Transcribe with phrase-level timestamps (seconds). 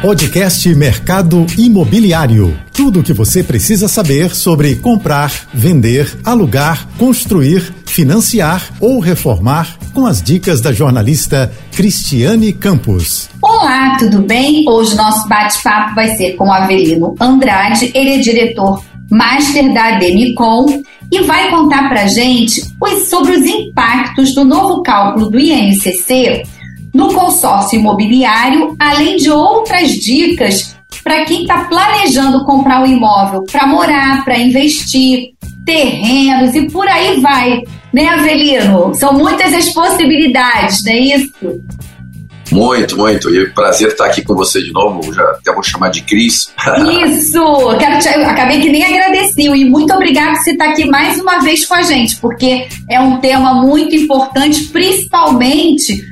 [0.00, 2.56] Podcast Mercado Imobiliário.
[2.72, 10.06] Tudo o que você precisa saber sobre comprar, vender, alugar, construir, financiar ou reformar com
[10.06, 13.28] as dicas da jornalista Cristiane Campos.
[13.42, 14.64] Olá, tudo bem?
[14.68, 21.22] Hoje nosso bate-papo vai ser com Avelino Andrade, ele é diretor master da Ademicon e
[21.22, 22.62] vai contar pra gente
[23.08, 26.44] sobre os impactos do novo cálculo do INCC
[26.98, 33.68] no consórcio imobiliário, além de outras dicas para quem está planejando comprar um imóvel para
[33.68, 35.28] morar, para investir,
[35.64, 37.62] terrenos e por aí vai.
[37.92, 38.92] Né, Avelino?
[38.96, 41.32] São muitas as possibilidades, não é isso?
[42.50, 43.32] Muito, muito.
[43.32, 45.12] E prazer estar aqui com você de novo.
[45.14, 46.52] Já até vou chamar de Cris.
[47.04, 47.76] Isso!
[47.78, 49.42] Quero te, acabei que nem agradeci.
[49.42, 52.98] E muito obrigado por você estar aqui mais uma vez com a gente, porque é
[53.00, 56.07] um tema muito importante, principalmente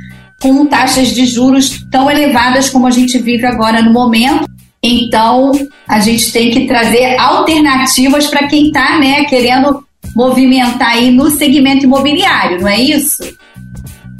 [0.55, 4.48] com taxas de juros tão elevadas como a gente vive agora no momento.
[4.82, 5.50] Então,
[5.88, 11.85] a gente tem que trazer alternativas para quem está né, querendo movimentar aí no segmento
[11.85, 13.24] imobiliário, não é isso?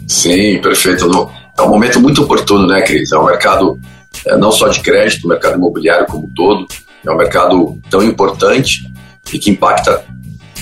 [0.09, 1.31] Sim, perfeito.
[1.57, 3.13] É um momento muito oportuno, né, Cris?
[3.13, 3.79] É um mercado
[4.27, 6.67] é, não só de crédito, o mercado imobiliário como um todo.
[7.05, 8.81] É um mercado tão importante
[9.33, 10.05] e que impacta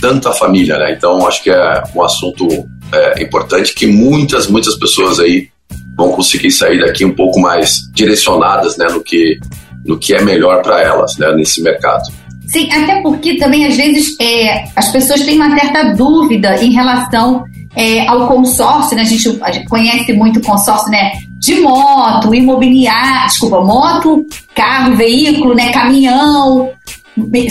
[0.00, 0.92] tanto a família, né?
[0.92, 2.46] Então, acho que é um assunto
[2.92, 5.48] é, importante que muitas, muitas pessoas aí
[5.96, 9.38] vão conseguir sair daqui um pouco mais direcionadas, né, no que,
[9.84, 12.02] no que é melhor para elas, né, nesse mercado.
[12.46, 17.44] Sim, até porque também às vezes é, as pessoas têm uma certa dúvida em relação
[17.74, 19.02] é, ao consórcio, né?
[19.02, 21.12] A gente, a gente conhece muito consórcio, né?
[21.38, 25.72] De moto, imobiliário, desculpa, moto, carro, veículo, né?
[25.72, 26.70] Caminhão,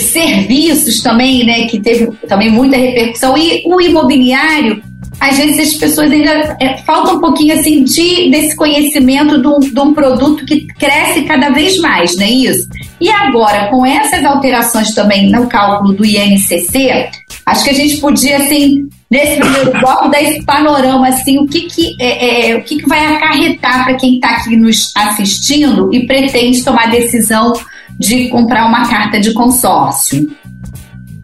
[0.00, 1.66] serviços também, né?
[1.66, 3.36] Que teve também muita repercussão.
[3.36, 4.82] E o imobiliário,
[5.20, 9.58] às vezes as pessoas ainda é, falta um pouquinho assim de, desse conhecimento de um,
[9.58, 12.68] de um produto que cresce cada vez mais, não é isso?
[13.00, 17.10] E agora, com essas alterações também no cálculo do INCC,
[17.46, 21.62] acho que a gente podia, assim, nesse primeiro bloco, dar esse panorama, assim, o que,
[21.62, 26.06] que, é, é o que, que vai acarretar para quem está aqui nos assistindo e
[26.06, 27.52] pretende tomar decisão
[27.98, 30.28] de comprar uma carta de consórcio.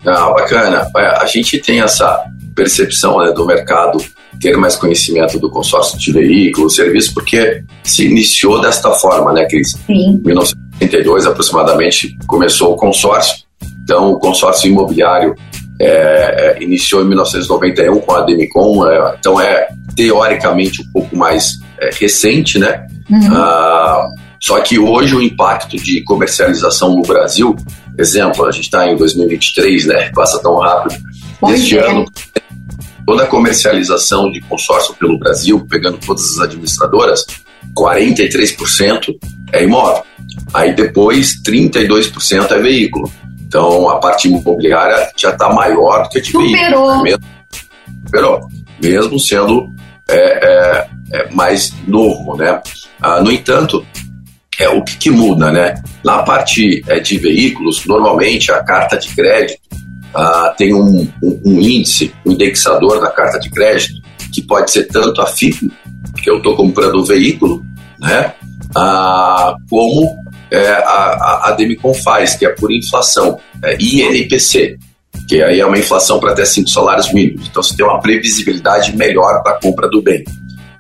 [0.06, 0.86] Ah, bacana.
[0.94, 2.24] A gente tem essa
[2.60, 3.98] percepção né, do mercado
[4.38, 9.70] ter mais conhecimento do consórcio de veículos, serviços, porque se iniciou desta forma, né, Cris?
[9.86, 10.20] Sim.
[10.20, 13.44] Em 1982, aproximadamente, começou o consórcio.
[13.82, 15.34] Então, o consórcio imobiliário
[15.80, 21.58] é, é, iniciou em 1991 com a Demicon, é, então é teoricamente um pouco mais
[21.80, 22.86] é, recente, né?
[23.10, 23.34] Uhum.
[23.34, 24.06] Ah,
[24.38, 27.56] só que hoje o impacto de comercialização no Brasil,
[27.98, 30.10] exemplo, a gente está em 2023, né?
[30.14, 31.00] Passa tão rápido.
[31.40, 31.90] Pois este é.
[31.90, 32.04] ano,
[33.06, 37.24] toda a comercialização de consórcio pelo Brasil, pegando todas as administradoras,
[37.76, 39.14] 43%
[39.52, 40.02] é imóvel.
[40.52, 43.10] Aí depois, 32% é veículo.
[43.46, 47.02] Então a parte imobiliária já está maior do que a de Superou.
[47.02, 47.04] veículo.
[47.04, 47.18] Né?
[48.06, 48.48] Superou.
[48.80, 49.74] Mesmo sendo
[50.08, 52.60] é, é, é mais novo, né?
[53.00, 53.84] Ah, no entanto,
[54.58, 55.74] é o que, que, muda, né?
[56.04, 59.60] Na parte é, de veículos, normalmente a carta de crédito
[60.14, 64.00] ah, tem um, um, um, índice, um indexador da carta de crédito,
[64.32, 65.70] que pode ser tanto a FIP,
[66.22, 67.64] que eu estou comprando o veículo,
[67.98, 68.34] né?
[68.74, 74.78] Ah, como é, a, a Demicon faz, que é por inflação, é INPC,
[75.28, 77.46] que aí é uma inflação para até cinco salários mínimos.
[77.48, 80.24] Então você tem uma previsibilidade melhor para a compra do bem.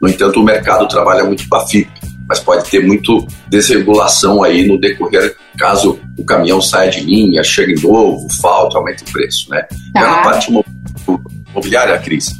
[0.00, 1.90] No entanto, o mercado trabalha muito com a FIP,
[2.30, 7.82] mas pode ter muito desregulação aí no decorrer, caso o caminhão saia de linha, chegue
[7.82, 9.66] novo, falta, aumente o preço, né?
[9.92, 10.00] Tá.
[10.00, 10.48] na parte
[11.50, 12.30] imobiliária, Cris,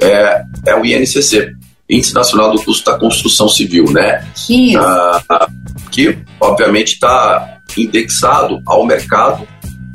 [0.00, 1.56] é, é o INCC,
[1.90, 4.24] Índice Nacional do Custo da Construção Civil, né?
[4.48, 4.78] Isso.
[4.78, 5.48] Ah,
[5.90, 9.44] que obviamente está indexado ao mercado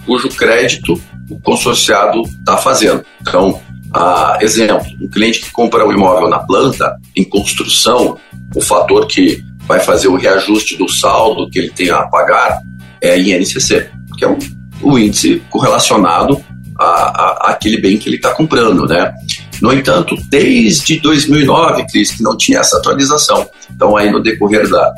[0.06, 3.02] cujo crédito o consorciado está fazendo.
[3.22, 3.62] Então,
[3.94, 8.18] ah, exemplo, um cliente que compra um imóvel na planta, em construção,
[8.56, 12.60] o fator que vai fazer o reajuste do saldo que ele tem a pagar
[13.02, 14.38] é INCC, que é o,
[14.82, 16.44] o índice correlacionado
[16.80, 19.14] a, a, aquele bem que ele está comprando, né?
[19.62, 23.50] No entanto, desde 2009, Cris, que não tinha essa atualização.
[23.72, 24.94] Então, aí no decorrer da,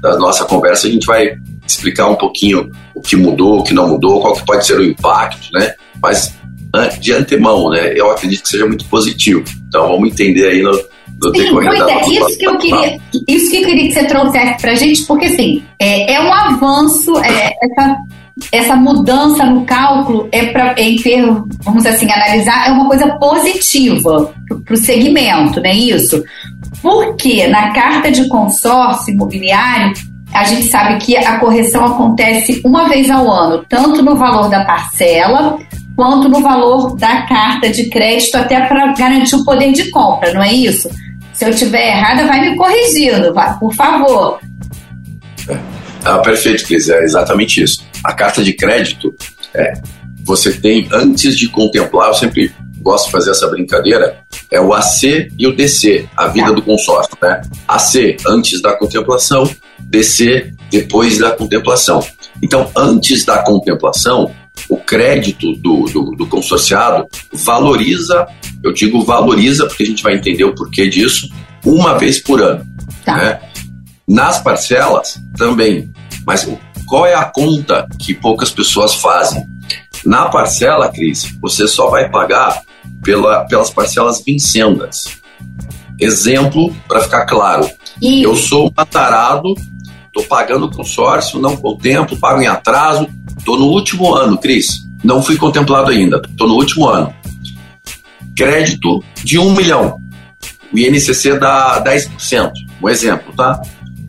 [0.00, 1.34] da nossa conversa, a gente vai
[1.66, 4.84] explicar um pouquinho o que mudou, o que não mudou, qual que pode ser o
[4.84, 5.74] impacto, né?
[6.00, 6.34] Mas
[7.00, 7.92] de antemão, né?
[7.94, 9.44] Eu acredito que seja muito positivo.
[9.68, 13.00] Então, vamos entender aí no, no Sim, decorrer pois da é, isso que eu queria,
[13.28, 16.32] isso que eu queria que você trouxesse para a gente, porque assim é, é um
[16.32, 17.96] avanço, é, essa
[18.50, 21.24] essa mudança no cálculo é para em ter,
[21.62, 24.34] vamos assim analisar, é uma coisa positiva
[24.64, 26.22] para o segmento, não é isso?
[26.82, 29.92] Porque na carta de consórcio imobiliário
[30.32, 34.64] a gente sabe que a correção acontece uma vez ao ano, tanto no valor da
[34.64, 35.56] parcela
[35.96, 40.42] quanto no valor da carta de crédito, até para garantir o poder de compra, não
[40.42, 40.88] é isso?
[41.32, 44.38] Se eu estiver errada, vai me corrigindo, por favor.
[45.48, 45.58] É.
[46.04, 47.84] Ah, perfeito, Cris, é exatamente isso.
[48.04, 49.14] A carta de crédito,
[49.54, 49.72] é,
[50.22, 54.18] você tem, antes de contemplar, eu sempre gosto de fazer essa brincadeira,
[54.50, 57.40] é o AC e o DC, a vida do consórcio, né?
[57.66, 59.48] AC antes da contemplação,
[59.80, 62.04] DC depois da contemplação.
[62.42, 64.30] Então, antes da contemplação,
[64.74, 68.26] o crédito do, do, do, consorciado valoriza,
[68.62, 71.28] eu digo valoriza porque a gente vai entender o porquê disso,
[71.64, 72.66] uma vez por ano.
[73.04, 73.16] Tá.
[73.16, 73.40] Né?
[74.06, 75.92] Nas parcelas também,
[76.26, 76.48] mas
[76.86, 79.46] qual é a conta que poucas pessoas fazem?
[80.04, 82.60] Na parcela, Cris, você só vai pagar
[83.02, 85.18] pela, pelas parcelas vincendas.
[86.00, 87.70] Exemplo, para ficar claro,
[88.02, 88.24] e...
[88.24, 89.54] eu sou um tarado,
[90.06, 93.08] estou pagando consórcio, não contemplo, pago em atraso,
[93.38, 97.14] estou no último ano, Cris, não fui contemplado ainda, estou no último ano.
[98.36, 100.00] Crédito de um milhão,
[100.72, 102.52] o INCC dá 10%,
[102.82, 103.60] um exemplo, tá?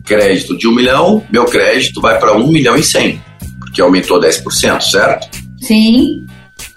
[0.04, 3.22] Crédito de um milhão, meu crédito vai para um milhão e cem,
[3.58, 5.28] porque aumentou 10%, certo?
[5.60, 6.26] Sim.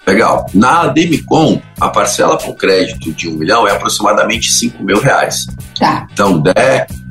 [0.06, 0.46] Legal.
[0.54, 5.46] Na Demicon, a parcela com crédito de um milhão é aproximadamente 5 mil reais.
[5.78, 6.06] Tá.
[6.12, 6.42] Então,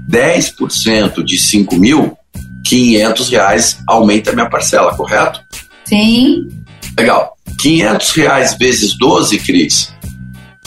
[0.09, 2.17] 10% de 5 mil,
[2.69, 5.41] 500 reais aumenta a minha parcela, correto?
[5.85, 6.47] Sim.
[6.95, 7.35] Legal.
[7.59, 9.91] 500 reais vezes 12, Cris,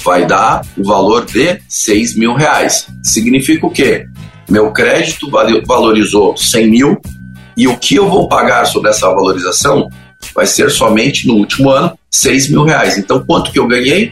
[0.05, 2.89] vai dar o valor de 6 mil reais.
[3.05, 4.07] Significa o quê?
[4.51, 5.31] Meu crédito
[5.65, 7.01] valorizou 100 mil
[7.57, 9.89] e o que eu vou pagar sobre essa valorização
[10.35, 12.99] vai ser somente no último ano 6 mil reais.
[12.99, 14.11] Então, quanto que eu ganhei?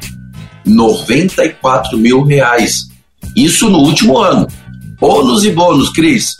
[0.64, 2.88] 94 mil reais.
[3.34, 4.46] Isso no último ano.
[5.00, 6.36] Ônus e bônus, Cris.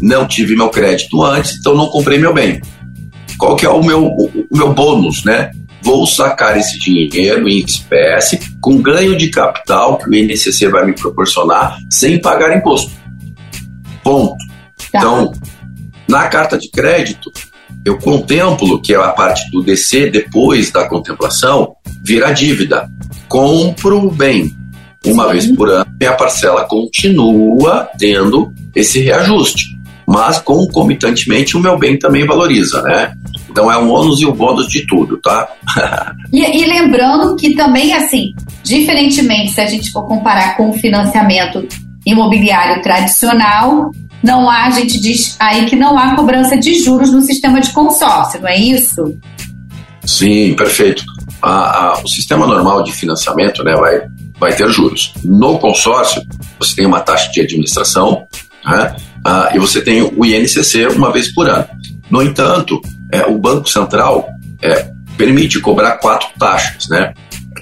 [0.00, 2.60] Não tive meu crédito antes, então não comprei meu bem.
[3.38, 5.50] Qual que é o meu, o meu bônus, né?
[5.82, 10.92] Vou sacar esse dinheiro em espécie com ganho de capital que o INCC vai me
[10.92, 12.92] proporcionar sem pagar imposto.
[14.02, 14.36] Ponto.
[14.92, 14.98] Tá.
[14.98, 15.32] Então,
[16.08, 17.32] na carta de crédito,
[17.84, 21.74] eu contemplo, que é a parte do DC depois da contemplação,
[22.04, 22.88] vira dívida.
[23.28, 24.54] Compro o bem.
[25.04, 25.30] Uma Sim.
[25.32, 29.78] vez por ano, minha parcela continua tendo esse reajuste.
[30.06, 33.14] Mas, concomitantemente, o meu bem também valoriza, né?
[33.48, 35.48] Então é um ônus e o um bônus de tudo, tá?
[36.32, 41.66] e, e, lembrando que também, assim, diferentemente se a gente for comparar com o financiamento
[42.04, 43.92] imobiliário tradicional,
[44.22, 47.70] não há, a gente diz aí que não há cobrança de juros no sistema de
[47.70, 49.16] consórcio, não é isso?
[50.04, 51.04] Sim, perfeito.
[51.40, 54.02] A, a, o sistema normal de financiamento né, vai,
[54.38, 55.12] vai ter juros.
[55.24, 56.22] No consórcio,
[56.58, 58.26] você tem uma taxa de administração
[58.64, 61.66] né, uh, e você tem o INCC uma vez por ano.
[62.10, 62.80] No entanto,
[63.10, 64.28] é, o Banco Central
[64.60, 67.14] é, permite cobrar quatro taxas, né?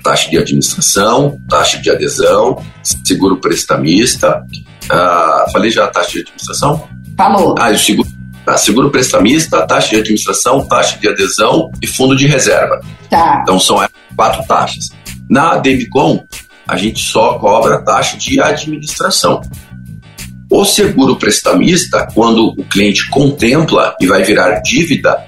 [0.03, 2.65] Taxa de administração, taxa de adesão,
[3.05, 4.43] seguro prestamista,
[4.91, 6.89] ah, falei já a taxa de administração?
[7.17, 7.55] Falou.
[7.59, 8.09] Ah, o seguro,
[8.47, 12.81] ah, seguro prestamista, taxa de administração, taxa de adesão e fundo de reserva.
[13.09, 13.41] Tá.
[13.43, 13.79] Então são
[14.17, 14.91] quatro taxas.
[15.29, 16.25] Na Debicom,
[16.67, 19.41] a gente só cobra a taxa de administração.
[20.51, 25.25] O seguro prestamista, quando o cliente contempla e vai virar dívida,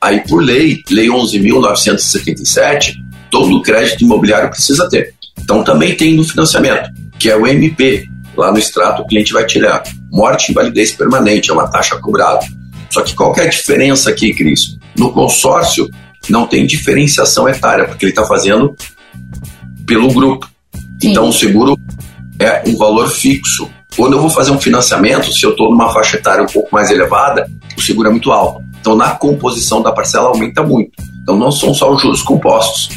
[0.00, 2.94] aí por lei, lei 11.977,
[3.30, 5.14] todo crédito imobiliário precisa ter.
[5.40, 9.46] Então também tem no financiamento, que é o MP, Lá no extrato, o cliente vai
[9.46, 12.44] tirar morte e invalidez permanente, é uma taxa cobrada.
[12.90, 14.76] Só que qual que é a diferença aqui, Cris?
[14.96, 15.88] No consórcio,
[16.28, 18.74] não tem diferenciação etária, porque ele está fazendo
[19.86, 20.48] pelo grupo.
[21.00, 21.10] Sim.
[21.10, 21.76] Então, o seguro
[22.40, 23.70] é um valor fixo.
[23.96, 26.90] Quando eu vou fazer um financiamento, se eu estou numa faixa etária um pouco mais
[26.90, 28.62] elevada, o seguro é muito alto.
[28.80, 30.92] Então, na composição da parcela, aumenta muito.
[31.22, 32.88] Então, não são só os juros compostos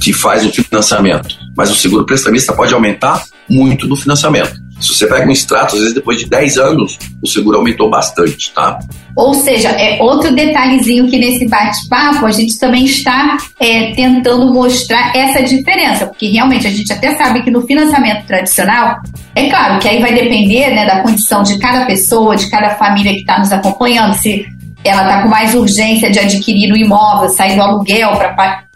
[0.00, 4.65] que faz o financiamento, mas o seguro prestamista pode aumentar muito no financiamento.
[4.80, 8.52] Se você pega um extrato, às vezes depois de 10 anos, o seguro aumentou bastante,
[8.52, 8.78] tá?
[9.16, 15.16] Ou seja, é outro detalhezinho que nesse bate-papo a gente também está é, tentando mostrar
[15.16, 18.96] essa diferença, porque realmente a gente até sabe que no financiamento tradicional,
[19.34, 23.12] é claro que aí vai depender né, da condição de cada pessoa, de cada família
[23.12, 24.46] que está nos acompanhando, se
[24.84, 28.12] ela está com mais urgência de adquirir o imóvel, sair do aluguel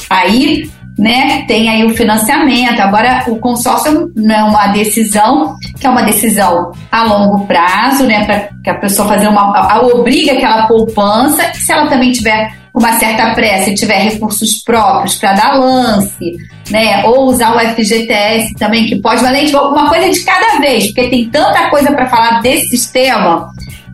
[0.08, 1.44] para ir né?
[1.46, 2.80] Tem aí o financiamento.
[2.80, 8.24] Agora, o consórcio não é uma decisão, que é uma decisão a longo prazo, né?
[8.24, 9.56] Para que a pessoa fazer uma.
[9.56, 15.16] A, obriga aquela poupança, se ela também tiver uma certa pressa e tiver recursos próprios
[15.16, 16.36] para dar lance,
[16.70, 17.04] né?
[17.04, 21.28] Ou usar o FGTS também, que pode valer uma coisa de cada vez, porque tem
[21.30, 23.50] tanta coisa para falar desse sistema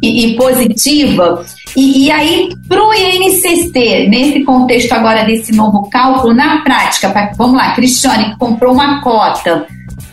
[0.07, 1.45] e, e positiva.
[1.77, 7.33] E, e aí, para o INCC, nesse contexto agora desse novo cálculo, na prática, pra,
[7.37, 9.67] vamos lá, Cristiane, que comprou uma cota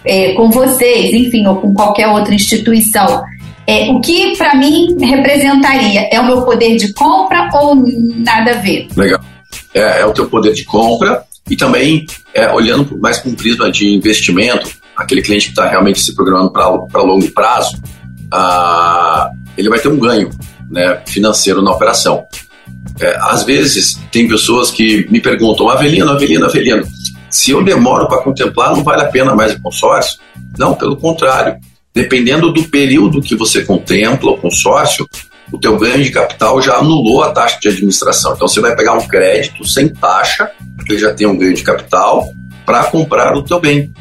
[0.03, 3.23] é, com vocês, enfim, ou com qualquer outra instituição,
[3.65, 6.09] é, o que para mim representaria?
[6.11, 8.87] É o meu poder de compra ou nada a ver?
[8.95, 9.21] Legal.
[9.73, 13.71] É, é o teu poder de compra e também é, olhando mais para um prisma
[13.71, 17.81] de investimento, aquele cliente que está realmente se programando para longo prazo,
[18.31, 20.29] ah, ele vai ter um ganho
[20.69, 22.25] né, financeiro na operação.
[22.99, 26.85] É, às vezes, tem pessoas que me perguntam, Avelino, Avelino, Avelino,
[27.29, 30.19] se eu demoro para contemplar, não vale a pena mais o consórcio?
[30.57, 31.57] Não, pelo contrário.
[31.93, 35.07] Dependendo do período que você contempla o consórcio,
[35.51, 38.33] o teu ganho de capital já anulou a taxa de administração.
[38.33, 42.31] Então você vai pegar um crédito sem taxa, porque já tem um ganho de capital,
[42.65, 43.91] para comprar o teu bem.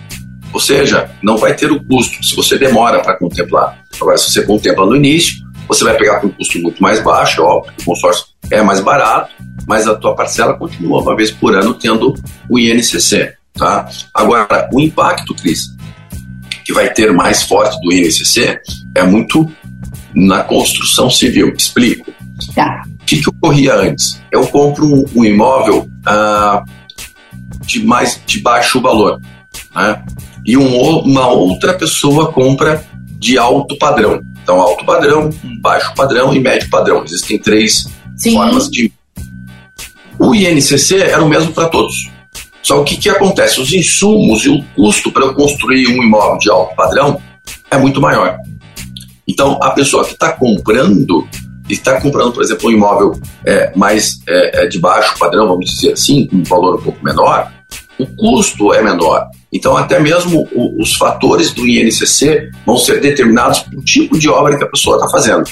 [0.53, 3.79] Ou seja, não vai ter o custo se você demora para contemplar.
[4.01, 5.42] Agora, se você contempla no início,
[5.73, 8.81] você vai pegar com um custo muito mais baixo, é óbvio, o consórcio é mais
[8.81, 9.33] barato,
[9.67, 12.15] mas a tua parcela continua uma vez por ano tendo
[12.49, 13.33] o INCC.
[13.55, 13.89] Tá?
[14.15, 15.69] Agora, o impacto, Cris,
[16.65, 18.61] que vai ter mais forte do INCC
[18.95, 19.51] é muito
[20.15, 21.55] na construção civil.
[21.57, 22.13] Explico.
[22.55, 22.83] Tá.
[22.87, 24.21] O que, que ocorria antes?
[24.31, 26.63] Eu compro um, um imóvel ah,
[27.63, 29.21] de mais de baixo valor,
[29.75, 30.03] né?
[30.45, 32.85] e um, uma outra pessoa compra
[33.19, 34.21] de alto padrão.
[34.43, 35.31] Então, alto padrão,
[35.61, 37.05] baixo padrão e médio padrão.
[37.05, 38.35] Existem três Sim.
[38.35, 38.93] formas de.
[40.19, 41.95] O INCC era o mesmo para todos.
[42.63, 43.61] Só o que, que acontece?
[43.61, 47.21] Os insumos e o custo para eu construir um imóvel de alto padrão
[47.71, 48.39] é muito maior.
[49.27, 51.27] Então, a pessoa que está comprando,
[51.69, 55.93] está comprando, por exemplo, um imóvel é, mais é, é, de baixo padrão, vamos dizer
[55.93, 57.51] assim, com um valor um pouco menor,
[57.99, 59.27] o custo é menor.
[59.53, 64.65] Então, até mesmo os fatores do INCC vão ser determinados pelo tipo de obra que
[64.65, 65.45] a pessoa está fazendo.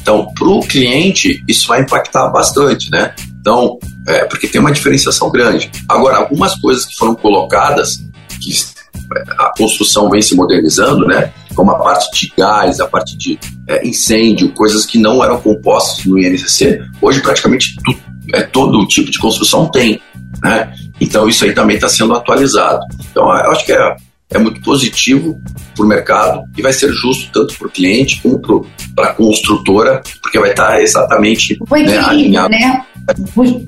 [0.00, 3.14] Então, para o cliente, isso vai impactar bastante, né?
[3.40, 5.70] Então, é, porque tem uma diferenciação grande.
[5.88, 7.98] Agora, algumas coisas que foram colocadas,
[8.40, 8.52] que
[9.38, 11.32] a construção vem se modernizando, né?
[11.54, 16.04] Como a parte de gás, a parte de é, incêndio, coisas que não eram compostas
[16.04, 17.94] no INCC, hoje praticamente tu,
[18.32, 20.00] é, todo tipo de construção tem,
[20.42, 20.72] né?
[21.00, 22.80] Então isso aí também está sendo atualizado.
[23.10, 23.96] Então eu acho que é,
[24.30, 25.40] é muito positivo
[25.74, 30.02] para o mercado e vai ser justo tanto para o cliente como para a construtora,
[30.22, 32.50] porque vai estar tá exatamente né, alinhado.
[32.50, 32.82] Né?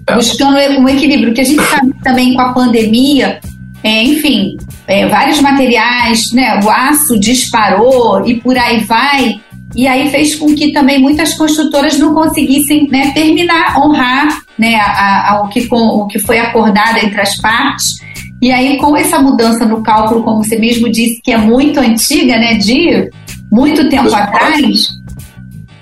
[0.07, 0.15] É.
[0.15, 3.41] Buscando um equilíbrio, que a gente sabe também com a pandemia,
[3.83, 9.41] é, enfim, é, vários materiais, né, o aço disparou e por aí vai,
[9.75, 15.33] e aí fez com que também muitas construtoras não conseguissem né, terminar, honrar né, a,
[15.33, 18.01] a, o, que, com, o que foi acordado entre as partes.
[18.43, 22.37] E aí, com essa mudança no cálculo, como você mesmo disse, que é muito antiga,
[22.39, 23.11] né, de
[23.51, 24.89] muito tempo atrás,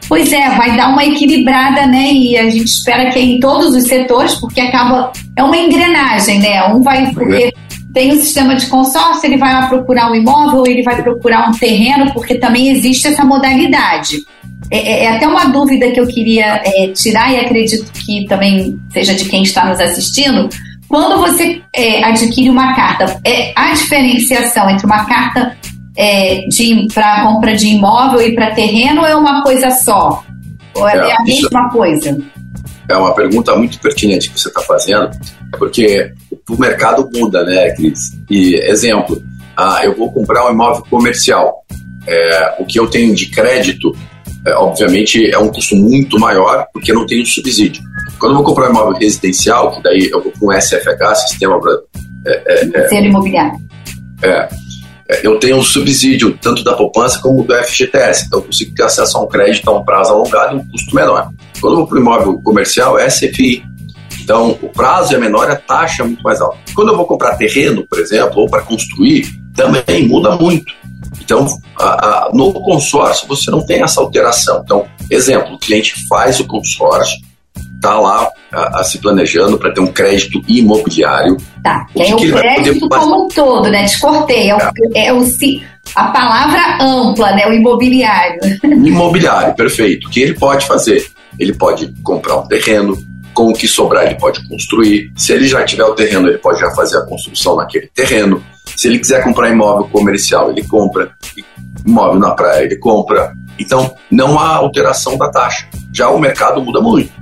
[0.08, 2.10] pois é, vai dar uma equilibrada, né?
[2.12, 5.12] E a gente espera que em todos os setores, porque acaba.
[5.36, 6.66] É uma engrenagem, né?
[6.68, 7.12] Um vai.
[7.12, 7.52] Porque
[7.92, 11.48] tem o um sistema de consórcio, ele vai lá procurar um imóvel, ele vai procurar
[11.48, 14.18] um terreno, porque também existe essa modalidade.
[14.70, 18.78] É, é, é até uma dúvida que eu queria é, tirar, e acredito que também
[18.92, 20.48] seja de quem está nos assistindo.
[20.88, 25.56] Quando você é, adquire uma carta, é, a diferenciação entre uma carta
[25.96, 26.46] é,
[26.94, 30.24] para compra de imóvel e para terreno é uma coisa só?
[30.74, 32.18] Ou é, é a mesma coisa?
[32.88, 35.10] É uma pergunta muito pertinente que você está fazendo,
[35.58, 36.12] porque
[36.48, 38.16] o mercado muda, né, Cris?
[38.30, 39.22] E, exemplo,
[39.56, 41.64] ah, eu vou comprar um imóvel comercial.
[42.06, 43.94] É, o que eu tenho de crédito,
[44.46, 47.82] é, obviamente, é um custo muito maior, porque não tenho subsídio.
[48.18, 51.72] Quando eu vou comprar um imóvel residencial, que daí eu vou com SFH, Sistema para...
[52.26, 53.58] É, é, é, imobiliário.
[54.22, 54.48] É,
[55.08, 58.82] é, eu tenho um subsídio tanto da poupança como do FGTS, então eu consigo ter
[58.82, 61.30] acesso a um crédito a um prazo alongado e um custo menor.
[61.60, 63.64] Quando eu vou para o imóvel comercial, é SFI.
[64.28, 66.58] Então, o prazo é menor, a taxa é muito mais alta.
[66.74, 70.70] Quando eu vou comprar terreno, por exemplo, ou para construir, também muda muito.
[71.18, 71.46] Então,
[71.78, 74.60] a, a, no consórcio, você não tem essa alteração.
[74.62, 77.16] Então, exemplo, o cliente faz o consórcio,
[77.74, 81.38] está lá a, a, se planejando para ter um crédito imobiliário.
[81.62, 83.84] Tá, que é o que crédito como um todo, né?
[83.84, 84.58] Descortei, é, o,
[84.94, 85.06] é.
[85.06, 85.26] é o,
[85.94, 87.46] a palavra ampla, né?
[87.46, 88.40] O imobiliário.
[88.62, 90.06] Imobiliário, perfeito.
[90.06, 91.10] O que ele pode fazer?
[91.38, 92.94] Ele pode comprar um terreno,
[93.38, 95.12] com o que sobrar ele pode construir.
[95.16, 98.42] Se ele já tiver o terreno, ele pode já fazer a construção naquele terreno.
[98.74, 101.12] Se ele quiser comprar imóvel comercial, ele compra.
[101.86, 103.32] Imóvel na praia, ele compra.
[103.56, 105.68] Então, não há alteração da taxa.
[105.94, 107.12] Já o mercado muda muito.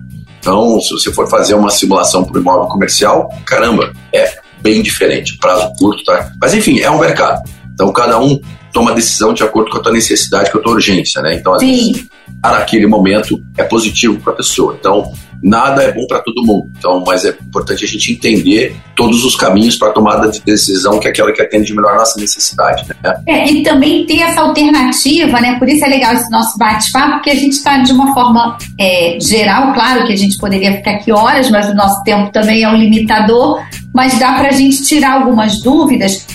[0.41, 5.37] Então, se você for fazer uma simulação para o imóvel comercial, caramba, é bem diferente,
[5.37, 6.33] prazo curto, tá?
[6.41, 7.43] Mas enfim, é um mercado.
[7.75, 8.41] Então, cada um
[8.77, 11.35] toma a decisão de acordo com a tua necessidade, com a tua urgência, né?
[11.35, 11.93] Então, às Sim.
[11.93, 12.09] vezes,
[12.43, 14.77] naquele momento é positivo para a pessoa.
[14.79, 15.11] Então,
[15.43, 16.71] nada é bom para todo mundo.
[16.77, 21.01] Então, mas é importante a gente entender todos os caminhos para a tomada de decisão
[21.01, 22.85] que é aquela que atende melhor a nossa necessidade.
[23.03, 23.15] Né?
[23.27, 25.59] É, e também ter essa alternativa, né?
[25.59, 29.17] Por isso é legal esse nosso bate-papo, porque a gente está de uma forma é,
[29.19, 32.69] geral, claro que a gente poderia ficar aqui horas, mas o nosso tempo também é
[32.69, 33.59] um limitador,
[33.95, 36.27] mas dá para a gente tirar algumas dúvidas.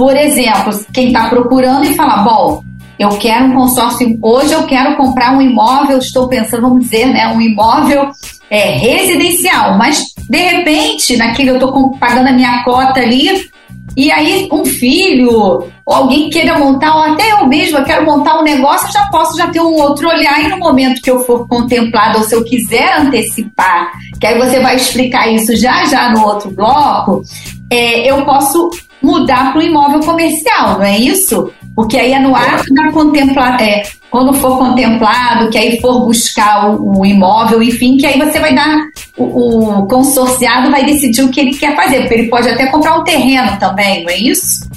[0.00, 2.64] Por exemplo, quem está procurando e falar, bom,
[2.98, 7.28] eu quero um consórcio, hoje eu quero comprar um imóvel, estou pensando, vamos dizer, né,
[7.28, 8.10] um imóvel
[8.48, 13.28] é, residencial, mas de repente, naquele eu estou pagando a minha cota ali,
[13.94, 15.30] e aí um filho,
[15.84, 19.36] ou alguém queira montar, ou até eu mesma quero montar um negócio, eu já posso
[19.36, 22.42] já ter um outro olhar, e no momento que eu for contemplado, ou se eu
[22.42, 27.22] quiser antecipar, que aí você vai explicar isso já já no outro bloco,
[27.70, 28.70] é, eu posso
[29.02, 31.50] mudar para o imóvel comercial, não é isso?
[31.74, 36.68] Porque aí é no ato da contemplar, é, quando for contemplado, que aí for buscar
[36.68, 38.76] o, o, imóvel, enfim, que aí você vai dar,
[39.16, 42.98] o, o, consorciado vai decidir o que ele quer fazer, porque ele pode até comprar
[42.98, 44.68] um terreno também, não é isso?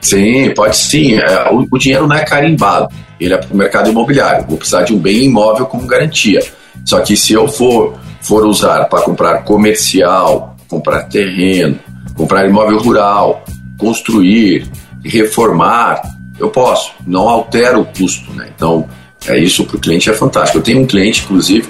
[0.00, 1.18] Sim, pode sim.
[1.18, 2.88] É, o, o dinheiro não é carimbado,
[3.18, 4.44] ele é para o mercado imobiliário.
[4.46, 6.40] Vou precisar de um bem imóvel como garantia.
[6.84, 11.78] Só que se eu for, for usar para comprar comercial, comprar terreno,
[12.14, 13.44] comprar imóvel rural,
[13.78, 14.66] construir,
[15.04, 16.02] reformar,
[16.38, 18.48] eu posso, não altero o custo, né?
[18.54, 18.88] Então,
[19.26, 20.58] é isso para o cliente é fantástico.
[20.58, 21.68] Eu tenho um cliente, inclusive,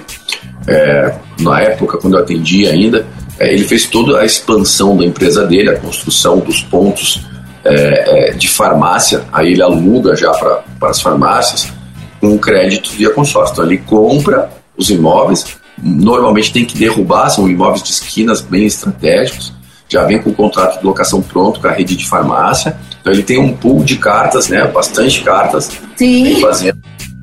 [0.67, 3.05] é, na época, quando eu atendi ainda,
[3.39, 7.25] é, ele fez toda a expansão da empresa dele, a construção dos pontos
[7.63, 11.71] é, é de farmácia, aí ele aluga já para as farmácias,
[12.19, 13.53] com crédito via consórcio.
[13.53, 15.45] Então, ele compra os imóveis,
[15.81, 19.53] normalmente tem que derrubar, são imóveis de esquinas bem estratégicos,
[19.87, 22.75] já vem com o contrato de locação pronto com a rede de farmácia.
[22.99, 24.65] Então ele tem um pool de cartas, né?
[24.67, 25.69] Bastante cartas.
[25.95, 26.41] Sim.
[26.41, 26.79] Fazendo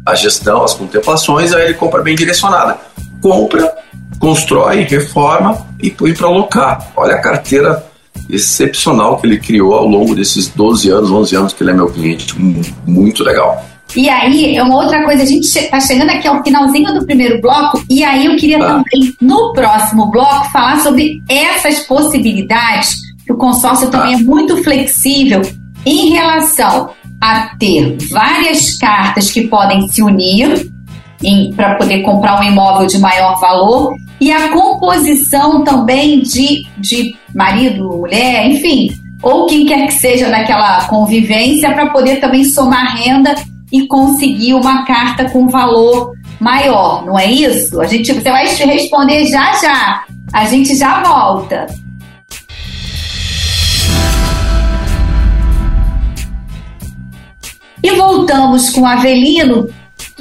[0.07, 2.79] a gestão, as contemplações, aí ele compra bem direcionada.
[3.21, 3.73] Compra,
[4.19, 6.89] constrói, reforma e põe para alocar.
[6.97, 7.85] Olha a carteira
[8.29, 11.89] excepcional que ele criou ao longo desses 12 anos, 11 anos que ele é meu
[11.89, 12.35] cliente.
[12.87, 13.65] Muito legal.
[13.97, 17.41] E aí, é uma outra coisa, a gente está chegando aqui ao finalzinho do primeiro
[17.41, 18.67] bloco, e aí eu queria ah.
[18.67, 24.19] também, no próximo bloco, falar sobre essas possibilidades, que o consórcio também ah.
[24.19, 25.43] é muito flexível
[25.85, 30.71] em relação a ter várias cartas que podem se unir
[31.55, 37.89] para poder comprar um imóvel de maior valor e a composição também de, de marido,
[37.89, 38.91] mulher, enfim,
[39.23, 43.35] ou quem quer que seja daquela convivência para poder também somar renda
[43.73, 47.81] e conseguir uma carta com valor maior, não é isso?
[47.81, 50.05] A gente, você vai responder já já.
[50.33, 51.67] A gente já volta.
[57.83, 59.69] E voltamos com Avelino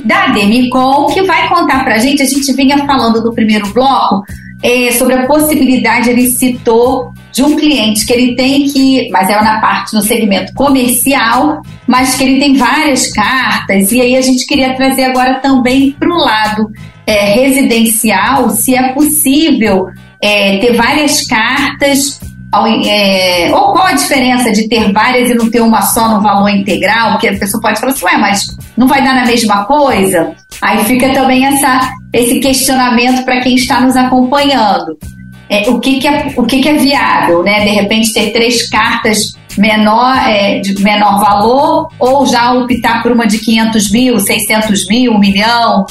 [0.04, 2.24] da Demicon, que vai contar para a gente.
[2.24, 4.24] A gente vinha falando no primeiro bloco
[4.64, 9.42] é, sobre a possibilidade, ele citou de um cliente que ele tem que, mas é
[9.42, 14.46] na parte no segmento comercial, mas que ele tem várias cartas, e aí a gente
[14.46, 16.72] queria trazer agora também para o lado
[17.06, 19.88] é, residencial, se é possível
[20.22, 22.18] é, ter várias cartas,
[22.86, 26.48] é, ou qual a diferença de ter várias e não ter uma só no valor
[26.48, 28.46] integral, porque a pessoa pode falar assim, ué, mas
[28.78, 30.32] não vai dar na mesma coisa?
[30.62, 34.98] Aí fica também essa, esse questionamento para quem está nos acompanhando
[35.50, 37.66] é, o, que, que, é, o que, que é viável, né?
[37.66, 43.28] De repente ter três cartas menor, é, de menor valor ou já optar por uma
[43.28, 45.86] de 500 mil, 600 mil, 1 milhão?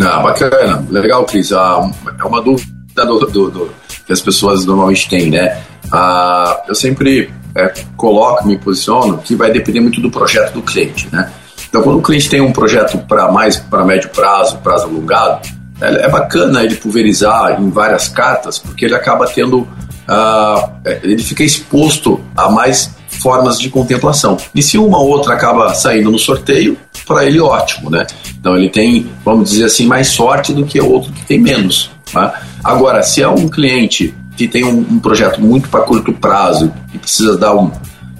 [0.00, 1.52] Ah, bacana, legal, Cris.
[1.52, 3.70] Ah, é uma dúvida do, do, do,
[4.06, 5.60] que as pessoas normalmente têm, né?
[5.92, 11.08] Ah, eu sempre é, coloco, me posiciono que vai depender muito do projeto do cliente,
[11.12, 11.30] né?
[11.68, 15.48] Então, quando o cliente tem um projeto para mais para médio prazo, prazo alongado,
[15.80, 19.66] é, é bacana ele pulverizar em várias cartas, porque ele acaba tendo.
[20.08, 20.70] Uh,
[21.02, 24.36] ele fica exposto a mais formas de contemplação.
[24.54, 28.06] E se uma ou outra acaba saindo no sorteio, para ele ótimo, né?
[28.38, 31.90] Então ele tem, vamos dizer assim, mais sorte do que o outro que tem menos.
[32.12, 32.42] Tá?
[32.62, 36.98] Agora, se é um cliente que tem um, um projeto muito para curto prazo e
[36.98, 37.70] precisa dar um,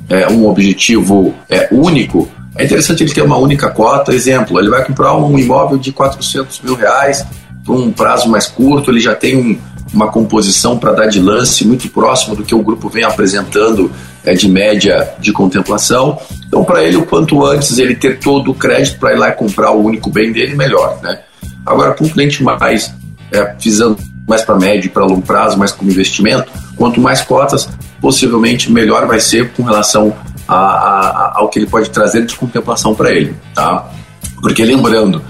[0.08, 4.14] é, um objetivo é, único, é interessante ele ter uma única cota.
[4.14, 7.24] Exemplo, ele vai comprar um imóvel de 400 mil reais
[7.64, 9.58] por um prazo mais curto, ele já tem um,
[9.94, 13.90] uma composição para dar de lance muito próximo do que o grupo vem apresentando
[14.24, 16.18] é, de média de contemplação.
[16.46, 19.32] Então, para ele, o quanto antes ele ter todo o crédito para ir lá e
[19.32, 20.98] comprar o único bem dele, melhor.
[21.02, 21.20] Né?
[21.64, 22.92] Agora, para um cliente mais
[23.32, 27.68] é, visando mais para médio e para longo prazo, mais como investimento, quanto mais cotas,
[28.00, 30.14] possivelmente melhor vai ser com relação
[30.48, 33.90] a, a, ao que ele pode trazer de contemplação para ele, tá?
[34.40, 35.22] Porque lembrando,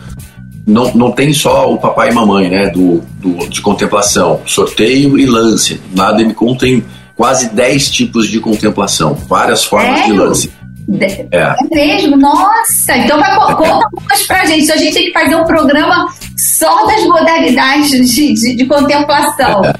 [0.66, 5.26] não, não tem só o papai e mamãe, né, do, do de contemplação, sorteio e
[5.26, 5.80] lance.
[5.94, 10.14] Na Demicon tem quase 10 tipos de contemplação, várias formas Sério?
[10.14, 10.52] de lance.
[11.00, 11.26] É.
[11.30, 11.56] é.
[11.72, 12.16] mesmo?
[12.16, 12.96] Nossa!
[12.96, 14.70] Então vai, conta algumas pra gente.
[14.70, 19.64] A gente tem que fazer um programa só das modalidades de, de, de contemplação.
[19.64, 19.74] É.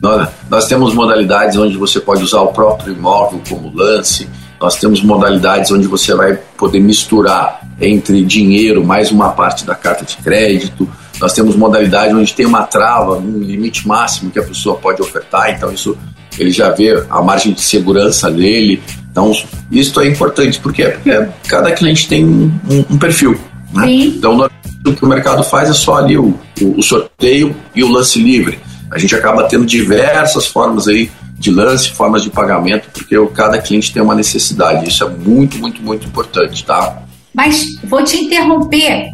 [0.00, 4.28] Nós, nós temos modalidades onde você pode usar o próprio imóvel como lance.
[4.60, 10.04] Nós temos modalidades onde você vai poder misturar entre dinheiro mais uma parte da carta
[10.04, 10.86] de crédito.
[11.18, 15.50] Nós temos modalidade onde tem uma trava, um limite máximo que a pessoa pode ofertar,
[15.50, 15.96] então isso
[16.38, 18.82] ele já vê a margem de segurança dele.
[19.10, 19.32] Então,
[19.72, 20.88] isso é importante, por quê?
[20.88, 22.52] Porque cada cliente tem um,
[22.90, 23.38] um perfil.
[23.72, 23.90] Né?
[23.90, 24.48] Então,
[24.86, 28.22] o que o mercado faz é só ali o, o, o sorteio e o lance
[28.22, 28.58] livre
[28.90, 33.94] a gente acaba tendo diversas formas aí de lance, formas de pagamento, porque cada cliente
[33.94, 34.86] tem uma necessidade.
[34.86, 37.02] Isso é muito, muito, muito importante, tá?
[37.32, 39.08] Mas vou te interromper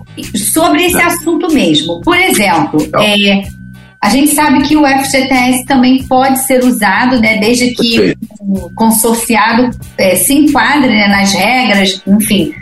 [0.52, 1.04] sobre esse é.
[1.04, 2.00] assunto mesmo.
[2.00, 3.42] Por exemplo, é,
[4.02, 8.18] a gente sabe que o FGTS também pode ser usado, né, desde que Perfeito.
[8.40, 12.52] o consorciado é, se enquadre né, nas regras, enfim,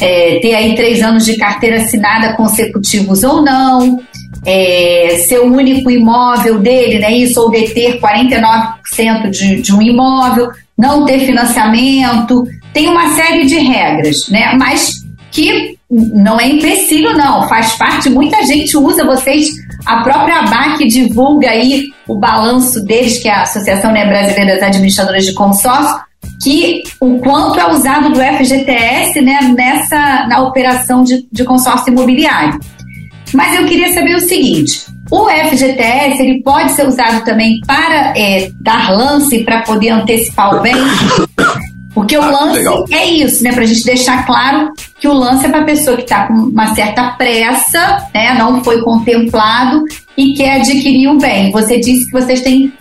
[0.00, 4.00] é, ter aí três anos de carteira assinada consecutivos ou não,
[4.44, 10.48] é, ser o único imóvel dele, né, isso, ou deter 49% de, de um imóvel,
[10.76, 15.00] não ter financiamento, tem uma série de regras, né, mas
[15.30, 19.48] que não é empecilho, não, faz parte, muita gente usa, vocês,
[19.84, 24.62] a própria ABAC divulga aí o balanço deles, que é a Associação né, Brasileira das
[24.62, 26.00] Administradoras de Consórcio,
[26.42, 32.58] que o quanto é usado do FGTS né, nessa, na operação de, de consórcio imobiliário.
[33.34, 38.50] Mas eu queria saber o seguinte: o FGTS ele pode ser usado também para é,
[38.60, 40.74] dar lance para poder antecipar o bem?
[41.92, 42.84] Porque o ah, lance legal.
[42.92, 43.52] é isso, né?
[43.52, 46.34] Para a gente deixar claro que o lance é para a pessoa que está com
[46.34, 48.32] uma certa pressa, né?
[48.34, 49.82] Não foi contemplado
[50.16, 51.50] e quer adquirir um bem.
[51.50, 52.72] Você disse que vocês têm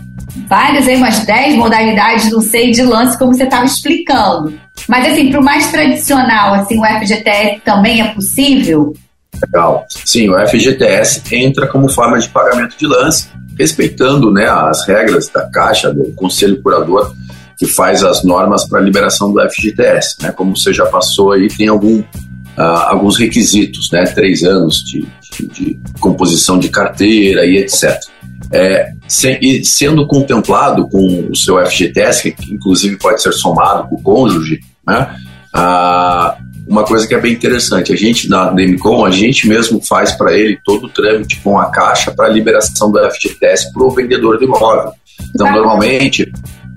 [0.48, 4.54] várias aí, umas 10 modalidades, não sei, de lance, como você estava explicando.
[4.88, 8.94] Mas assim, para o mais tradicional, assim, o FGTS também é possível?
[9.42, 9.86] Legal.
[10.06, 15.50] Sim, o FGTS entra como forma de pagamento de lance, respeitando né, as regras da
[15.50, 17.14] Caixa, do Conselho Curador,
[17.58, 20.16] que faz as normas para a liberação do FGTS.
[20.22, 20.32] Né?
[20.32, 22.06] Como você já passou aí, tem algum, uh,
[22.58, 24.04] alguns requisitos, né?
[24.06, 28.00] três anos de, de, de composição de carteira e etc.
[28.52, 28.94] É,
[29.42, 34.60] e sendo contemplado com o seu FGTS, que inclusive pode ser somado com o cônjuge,
[34.88, 35.16] né?
[35.56, 37.92] Uh, uma coisa que é bem interessante.
[37.92, 41.66] A gente, na Demicon, a gente mesmo faz para ele todo o trâmite com a
[41.72, 44.92] caixa para a liberação do FGTS para o vendedor do imóvel.
[45.34, 45.54] Então, tá.
[45.54, 46.32] normalmente,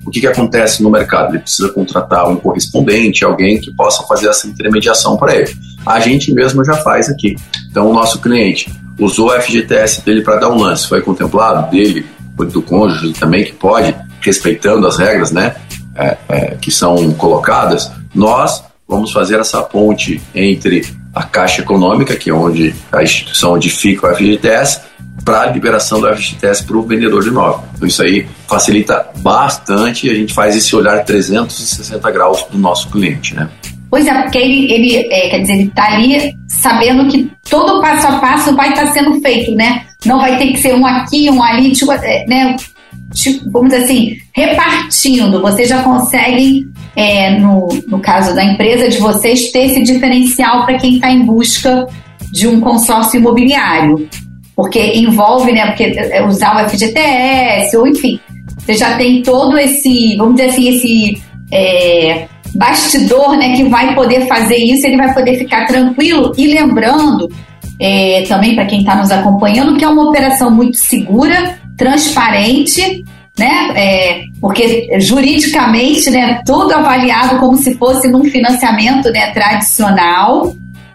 [0.06, 1.34] o que, que acontece no mercado?
[1.34, 5.52] Ele precisa contratar um correspondente, alguém que possa fazer essa intermediação para ele.
[5.84, 7.36] A gente mesmo já faz aqui.
[7.70, 12.06] Então, o nosso cliente usou o FGTS dele para dar um lance, foi contemplado dele,
[12.50, 15.54] do cônjuge também, que pode, respeitando as regras né,
[15.94, 22.28] é, é, que são colocadas, nós vamos fazer essa ponte entre a Caixa Econômica, que
[22.28, 24.82] é onde a instituição onde fica o FGTS,
[25.24, 27.64] para a liberação do FGTS para o vendedor de imóvel.
[27.74, 32.90] Então isso aí facilita bastante e a gente faz esse olhar 360 graus do nosso
[32.90, 33.48] cliente, né?
[33.90, 38.06] Pois é, porque ele, ele é, quer dizer, ele está ali sabendo que todo passo
[38.06, 39.84] a passo vai estar tá sendo feito, né?
[40.04, 42.56] Não vai ter que ser um aqui, um ali, tipo, é, né?
[43.14, 45.40] Tipo, vamos dizer assim, repartindo.
[45.42, 50.78] Vocês já conseguem é, no, no caso da empresa de vocês, ter esse diferencial para
[50.78, 51.86] quem está em busca
[52.30, 54.08] de um consórcio imobiliário.
[54.54, 58.20] Porque envolve, né, porque é, usar o FGTS, ou enfim,
[58.58, 64.26] você já tem todo esse, vamos dizer assim, esse é, bastidor né, que vai poder
[64.26, 66.32] fazer isso, ele vai poder ficar tranquilo.
[66.36, 67.28] E lembrando,
[67.80, 73.02] é, também para quem está nos acompanhando, que é uma operação muito segura, transparente
[73.38, 73.72] né?
[73.74, 80.54] É, porque juridicamente, né, tudo avaliado como se fosse num financiamento, né, tradicional.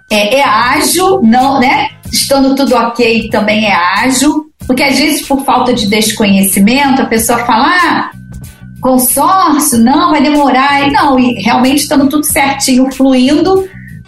[0.10, 1.90] É, é ágil, não, né?
[2.12, 7.40] Estando tudo ok, também é ágil, porque às vezes por falta de desconhecimento a pessoa
[7.40, 8.12] fala, ah,
[8.80, 10.88] consórcio, não, vai demorar.
[10.88, 13.68] E não, e realmente estando tudo certinho, fluindo,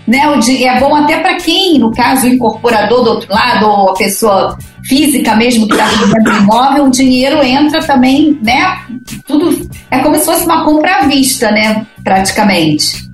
[0.09, 0.19] né?
[0.63, 4.57] É bom até para quem, no caso, o incorporador do outro lado, ou a pessoa
[4.85, 8.79] física mesmo que está vendendo imóvel, o dinheiro entra também, né?
[9.27, 11.85] Tudo é como se fosse uma compra à vista, né?
[12.03, 13.07] Praticamente.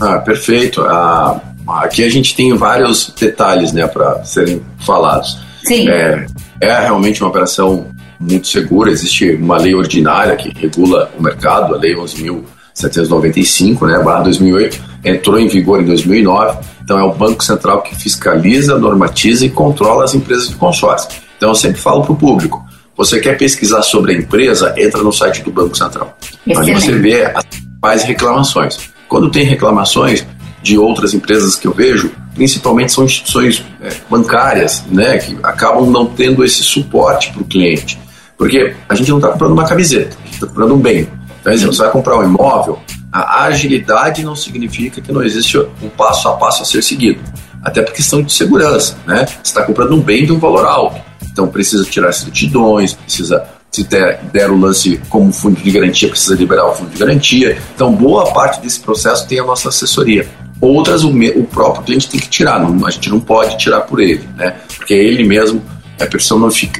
[0.00, 0.82] Ah, perfeito.
[0.82, 5.38] Ah, aqui a gente tem vários detalhes, né, para serem falados.
[5.64, 5.88] Sim.
[5.88, 6.26] É,
[6.60, 7.86] é realmente uma operação
[8.18, 8.90] muito segura.
[8.90, 14.89] Existe uma lei ordinária que regula o mercado, a Lei 11.000 795, né, barra 2008,
[15.04, 16.58] entrou em vigor em 2009.
[16.82, 21.08] Então é o Banco Central que fiscaliza, normatiza e controla as empresas de consórcio.
[21.36, 22.64] Então eu sempre falo para o público,
[22.96, 26.16] você quer pesquisar sobre a empresa, entra no site do Banco Central.
[26.46, 26.72] Excelente.
[26.72, 28.78] Onde você vê as principais reclamações.
[29.08, 30.26] Quando tem reclamações
[30.62, 36.06] de outras empresas que eu vejo, principalmente são instituições é, bancárias, né, que acabam não
[36.06, 37.98] tendo esse suporte para o cliente.
[38.36, 41.08] Porque a gente não está comprando uma camiseta, a gente está comprando um bem.
[41.40, 42.78] Então, exemplo, você vai comprar um imóvel,
[43.12, 47.20] a agilidade não significa que não existe um passo a passo a ser seguido.
[47.62, 49.26] Até por questão de segurança, né?
[49.26, 51.00] Você está comprando um bem de um valor alto.
[51.30, 56.34] Então precisa tirar certidões, precisa, se der, der o lance como fundo de garantia, precisa
[56.34, 57.58] liberar o fundo de garantia.
[57.74, 60.26] Então, boa parte desse processo tem a nossa assessoria.
[60.60, 64.00] Outras, o, o próprio cliente tem que tirar, não, a gente não pode tirar por
[64.00, 64.56] ele, né?
[64.76, 65.62] Porque ele mesmo
[65.98, 66.06] é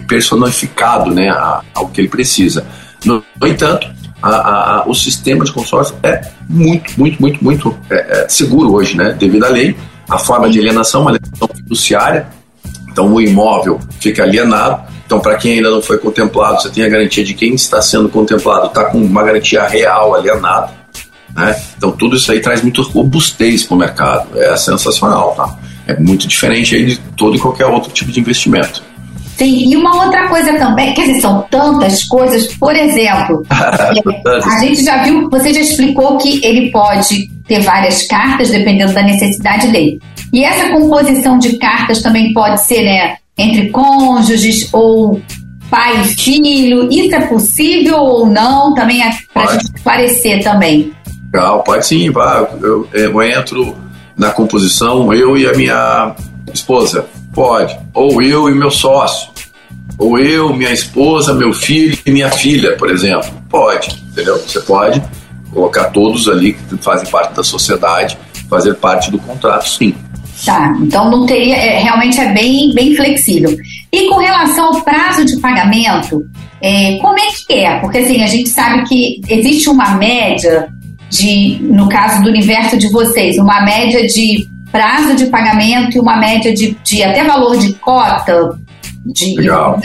[0.06, 1.28] personificado né,
[1.74, 2.66] ao que ele precisa.
[3.04, 3.86] No, no entanto,
[4.22, 8.96] a, a, o sistema de consórcio é muito, muito, muito, muito é, é seguro hoje,
[8.96, 9.14] né?
[9.18, 9.76] Devido à lei,
[10.08, 12.26] a forma de alienação, uma alienação fiduciária,
[12.90, 14.82] então o imóvel fica alienado.
[15.06, 18.08] Então, para quem ainda não foi contemplado, você tem a garantia de quem está sendo
[18.08, 20.70] contemplado está com uma garantia real alienada.
[21.34, 21.60] Né?
[21.76, 24.40] Então, tudo isso aí traz muito robustez para o mercado.
[24.40, 25.58] É sensacional, tá?
[25.86, 28.82] É muito diferente aí de todo e qualquer outro tipo de investimento.
[29.40, 34.84] Sim, e uma outra coisa também, quer dizer, são tantas coisas, por exemplo, a gente
[34.84, 39.98] já viu, você já explicou que ele pode ter várias cartas, dependendo da necessidade dele.
[40.30, 45.18] E essa composição de cartas também pode ser, né, entre cônjuges ou
[45.70, 48.74] pai e filho, isso é possível ou não?
[48.74, 50.92] Também é para a gente esclarecer também.
[51.32, 52.46] Legal, pode sim, vá.
[52.60, 53.74] Eu, eu entro
[54.18, 56.14] na composição, eu e a minha
[56.52, 57.08] esposa.
[57.34, 57.78] Pode.
[57.94, 59.30] Ou eu e meu sócio.
[59.98, 63.30] Ou eu, minha esposa, meu filho e minha filha, por exemplo.
[63.48, 64.38] Pode, entendeu?
[64.38, 65.02] Você pode
[65.52, 68.16] colocar todos ali que fazem parte da sociedade,
[68.48, 69.94] fazer parte do contrato, sim.
[70.44, 73.54] Tá, então não teria, é, realmente é bem, bem flexível.
[73.92, 76.24] E com relação ao prazo de pagamento,
[76.62, 77.78] é, como é que é?
[77.80, 80.68] Porque assim, a gente sabe que existe uma média
[81.10, 86.16] de, no caso do universo de vocês, uma média de prazo de pagamento e uma
[86.16, 88.58] média de, de até valor de cota
[89.04, 89.80] de Legal.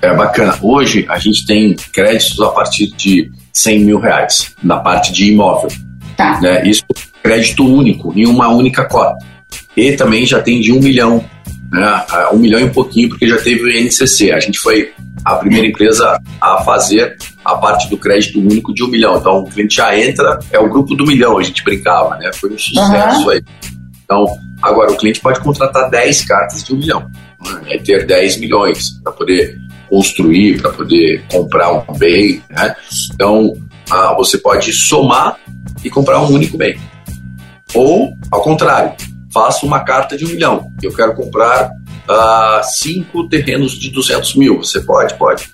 [0.00, 0.58] É bacana.
[0.60, 5.70] Hoje a gente tem créditos a partir de 100 mil reais na parte de imóvel.
[6.16, 6.40] Tá.
[6.40, 6.66] Né?
[6.66, 9.16] Isso é crédito único, em uma única cota.
[9.76, 11.24] E também já tem de um milhão,
[11.70, 12.04] né?
[12.32, 14.32] um milhão e um pouquinho, porque já teve o INCC.
[14.32, 14.92] A gente foi
[15.24, 19.16] a primeira empresa a fazer a parte do crédito único de um milhão.
[19.16, 22.30] Então o cliente já entra, é o grupo do milhão, a gente brincava, né?
[22.32, 23.30] Foi um sucesso uhum.
[23.30, 23.42] aí.
[24.04, 24.26] Então,
[24.60, 27.10] agora o cliente pode contratar 10 cartas de um milhão,
[27.64, 27.78] né?
[27.78, 29.58] ter 10 milhões para poder
[29.88, 32.42] construir, para poder comprar um bem.
[32.50, 32.74] Né?
[33.14, 33.54] Então,
[33.90, 35.38] ah, você pode somar
[35.84, 36.78] e comprar um único bem.
[37.74, 38.92] Ou, ao contrário,
[39.32, 40.70] faça uma carta de um milhão.
[40.82, 41.70] Eu quero comprar
[42.08, 44.58] ah, cinco terrenos de 200 mil.
[44.58, 45.14] Você pode?
[45.14, 45.50] Pode.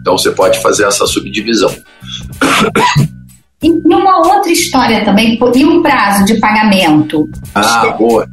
[0.00, 1.74] Então, você pode fazer essa subdivisão.
[3.62, 7.28] E uma outra história também, e um prazo de pagamento?
[7.54, 8.28] Ah, boa.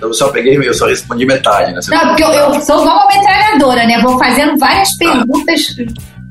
[0.00, 1.80] Eu só peguei, eu só respondi metade, né?
[1.80, 4.00] Você não, porque eu, eu, sou igual uma metralhadora, né?
[4.00, 4.98] Vou fazendo várias ah.
[4.98, 5.60] perguntas.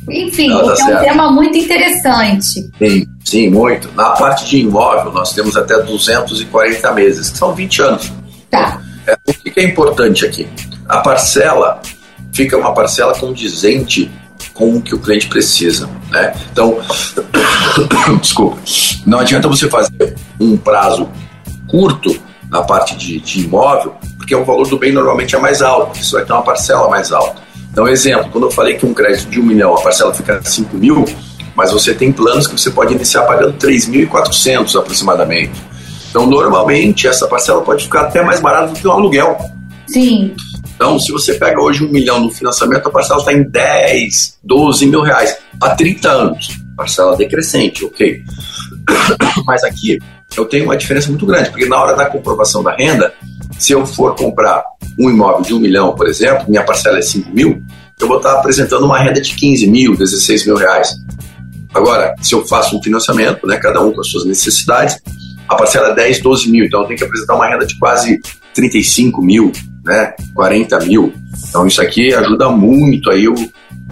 [0.10, 2.72] Enfim, não, tá é um tema muito interessante.
[2.78, 3.90] Sim, sim, muito.
[3.94, 8.12] Na parte de imóvel, nós temos até 240 meses, que são 20 anos.
[8.50, 8.82] Tá.
[9.08, 10.48] É, o que é importante aqui?
[10.88, 11.82] A parcela
[12.32, 14.12] fica uma parcela condizente
[14.54, 15.90] com o que o cliente precisa.
[16.10, 16.34] Né?
[16.52, 16.80] Então,
[18.22, 18.58] desculpa,
[19.06, 21.10] não adianta você fazer um prazo
[21.68, 25.98] curto na parte de, de imóvel, porque o valor do bem normalmente é mais alto,
[25.98, 27.42] você vai ter uma parcela mais alta.
[27.72, 30.76] Então, exemplo, quando eu falei que um crédito de um milhão, a parcela fica 5
[30.76, 31.06] mil,
[31.56, 35.71] mas você tem planos que você pode iniciar pagando 3.400 aproximadamente.
[36.12, 39.38] Então, normalmente, essa parcela pode ficar até mais barata do que um aluguel.
[39.88, 40.36] Sim.
[40.76, 44.88] Então, se você pega hoje um milhão no financiamento, a parcela está em 10, 12
[44.88, 46.50] mil reais há 30 anos.
[46.76, 48.24] Parcela decrescente, ok.
[49.48, 50.00] Mas aqui
[50.36, 53.14] eu tenho uma diferença muito grande, porque na hora da comprovação da renda,
[53.58, 54.64] se eu for comprar
[55.00, 57.62] um imóvel de um milhão, por exemplo, minha parcela é 5 mil,
[58.00, 60.94] eu vou estar apresentando uma renda de 15 mil, 16 mil reais.
[61.74, 64.98] Agora, se eu faço um financiamento, né, cada um com as suas necessidades,
[65.52, 68.22] a parcela é 10, 12 mil, então tenho que apresentar uma renda de quase
[68.54, 69.52] 35 mil,
[69.84, 71.14] né, 40 mil.
[71.50, 73.36] Então isso aqui ajuda muito aí o,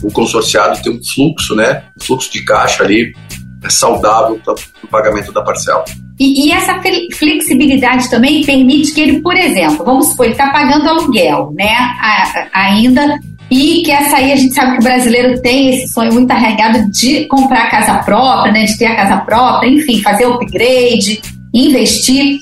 [0.02, 3.14] o consorciado ter um fluxo, né, um fluxo de caixa ali
[3.62, 5.84] é saudável para o pagamento da parcela.
[6.18, 6.82] E, e, essa
[7.14, 12.24] flexibilidade também permite que ele, por exemplo, vamos supor, ele está pagando aluguel, né, a,
[12.54, 13.20] a, ainda
[13.52, 14.32] e quer sair.
[14.32, 17.96] A gente sabe que o brasileiro tem esse sonho muito arraigado de comprar a casa
[18.04, 21.22] própria, né, de ter a casa própria, enfim, fazer upgrade,
[21.54, 22.40] investir.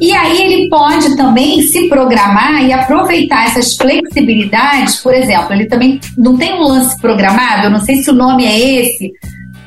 [0.00, 4.96] E aí ele pode também se programar e aproveitar essas flexibilidades.
[4.96, 8.46] Por exemplo, ele também não tem um lance programado, eu não sei se o nome
[8.46, 9.12] é esse,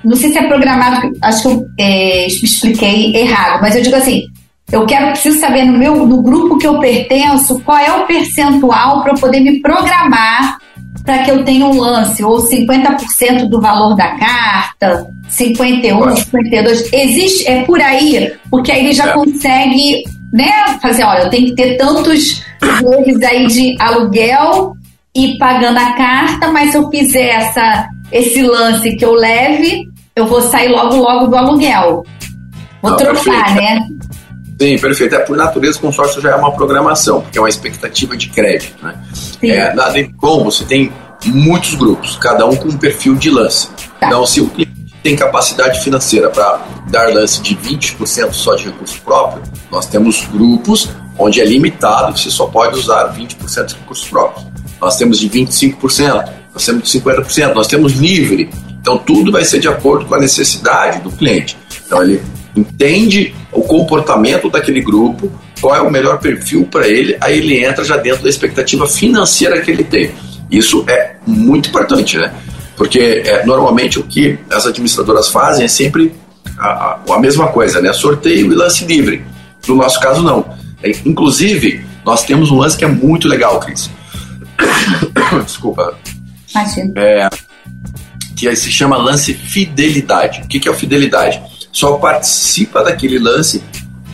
[0.03, 4.25] não sei se é programado, acho que eu é, expliquei errado, mas eu digo assim,
[4.71, 9.03] eu quero, preciso saber no meu, no grupo que eu pertenço, qual é o percentual
[9.03, 10.57] para poder me programar
[11.03, 16.93] para que eu tenha um lance, ou 50% do valor da carta, 51, 52.
[16.93, 19.13] Existe, é por aí, porque aí ele já é.
[19.13, 22.43] consegue, né, fazer, olha, eu tenho que ter tantos
[23.05, 24.75] vezes aí de aluguel
[25.15, 30.25] e pagando a carta, mas se eu fizer essa, esse lance que eu leve, eu
[30.25, 32.03] vou sair logo, logo do aluguel.
[32.81, 33.61] Vou Não, trocar, perfeito.
[33.61, 33.87] né?
[34.59, 35.15] Sim, perfeito.
[35.15, 38.83] É, por natureza, o consórcio já é uma programação, porque é uma expectativa de crédito.
[38.83, 38.95] Né?
[39.13, 39.51] Sim.
[39.51, 40.91] É, na Ademcom, você tem
[41.25, 43.67] muitos grupos, cada um com um perfil de lance.
[43.99, 44.07] Tá.
[44.07, 49.01] Então, se o cliente tem capacidade financeira para dar lance de 20% só de recurso
[49.01, 54.47] próprio, nós temos grupos onde é limitado, você só pode usar 20% de recursos próprios.
[54.81, 58.49] Nós temos de 25%, nós temos de 50%, nós temos livre.
[58.81, 61.57] Então, tudo vai ser de acordo com a necessidade do cliente.
[61.85, 62.21] Então, ele
[62.55, 67.83] entende o comportamento daquele grupo, qual é o melhor perfil para ele, aí ele entra
[67.83, 70.11] já dentro da expectativa financeira que ele tem.
[70.51, 72.33] Isso é muito importante, né?
[72.75, 76.13] Porque é, normalmente o que as administradoras fazem é sempre
[76.57, 77.93] a, a, a, mesma coisa, né?
[77.93, 79.23] Sorteio e lance livre.
[79.67, 80.45] No nosso caso, não.
[80.81, 83.89] É, inclusive, nós temos um lance que é muito legal, Cris.
[85.45, 85.93] Desculpa.
[86.53, 86.93] Imagina.
[86.97, 87.29] É,
[88.35, 90.41] que se chama lance fidelidade.
[90.41, 91.41] O que, que é o fidelidade?
[91.73, 93.61] Só participa daquele lance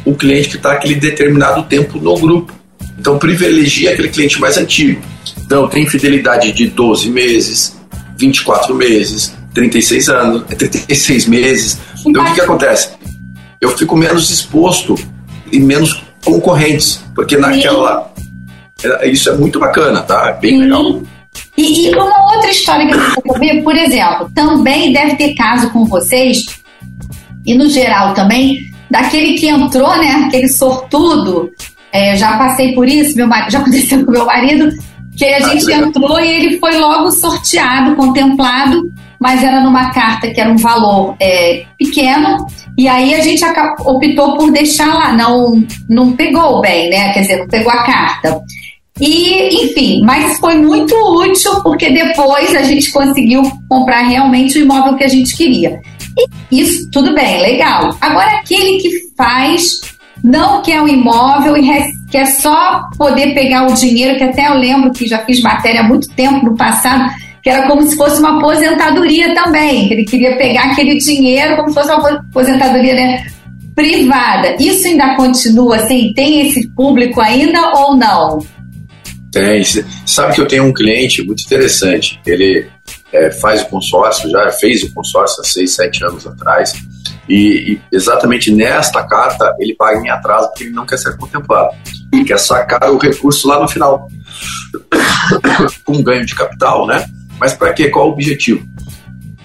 [0.05, 2.53] o cliente que está aquele determinado tempo no grupo.
[2.97, 5.01] Então privilegia aquele cliente mais antigo.
[5.45, 7.77] Então tem fidelidade de 12 meses,
[8.17, 11.79] 24 meses, 36 anos, 36 meses.
[12.05, 12.91] Então o que, que acontece?
[13.59, 14.95] Eu fico menos exposto
[15.51, 18.11] e menos concorrentes, porque naquela.
[18.81, 20.29] É, isso é muito bacana, tá?
[20.29, 20.61] É bem Sim.
[20.61, 21.01] legal.
[21.57, 25.69] E, e, uma outra história que eu quero ver, por exemplo, também deve ter caso
[25.71, 26.45] com vocês
[27.45, 28.57] e no geral também,
[28.89, 31.49] daquele que entrou, né, aquele sortudo.
[31.91, 34.69] É, já passei por isso, meu marido, já aconteceu com meu marido,
[35.17, 40.29] que a ah, gente entrou e ele foi logo sorteado, contemplado, mas era numa carta
[40.29, 42.45] que era um valor é, pequeno,
[42.77, 43.43] e aí a gente
[43.81, 47.11] optou por deixar lá, não, não pegou bem, né?
[47.11, 48.41] Quer dizer, não pegou a carta.
[49.01, 54.95] E, enfim, mas foi muito útil porque depois a gente conseguiu comprar realmente o imóvel
[54.95, 55.81] que a gente queria.
[56.51, 57.95] Isso, tudo bem, legal.
[58.01, 59.81] Agora, aquele que faz,
[60.23, 61.67] não quer um imóvel e
[62.09, 65.83] quer só poder pegar o dinheiro, que até eu lembro que já fiz matéria há
[65.83, 70.35] muito tempo no passado, que era como se fosse uma aposentadoria também, que ele queria
[70.37, 73.25] pegar aquele dinheiro como se fosse uma aposentadoria né,
[73.75, 74.55] privada.
[74.59, 76.13] Isso ainda continua assim?
[76.13, 78.39] Tem esse público ainda ou não?
[79.31, 79.63] Tem.
[80.05, 82.19] Sabe que eu tenho um cliente muito interessante.
[82.25, 82.65] Ele
[83.11, 86.73] é, faz o consórcio, já fez o consórcio há seis, sete anos atrás,
[87.27, 91.75] e, e, exatamente nesta carta ele paga em atraso porque ele não quer ser contemplado.
[92.11, 94.07] Ele quer sacar o recurso lá no final,
[95.85, 97.05] com ganho de capital, né?
[97.39, 97.89] Mas para quê?
[97.89, 98.67] Qual o objetivo?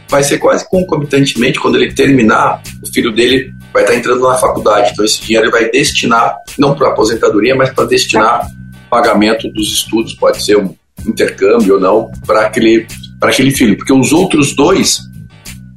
[0.08, 4.90] Vai ser quase concomitantemente, quando ele terminar, o filho dele vai estar entrando na faculdade.
[4.92, 8.46] Então esse dinheiro ele vai destinar, não para aposentadoria, mas para destinar
[8.88, 10.74] pagamento dos estudos, pode ser um
[11.04, 12.86] intercâmbio ou não, para aquele
[13.24, 15.00] para aquele filho, porque os outros dois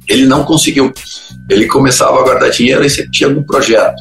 [0.06, 0.92] ele não conseguiu.
[1.48, 3.96] Ele começava a guardar dinheiro e sempre tinha algum projeto,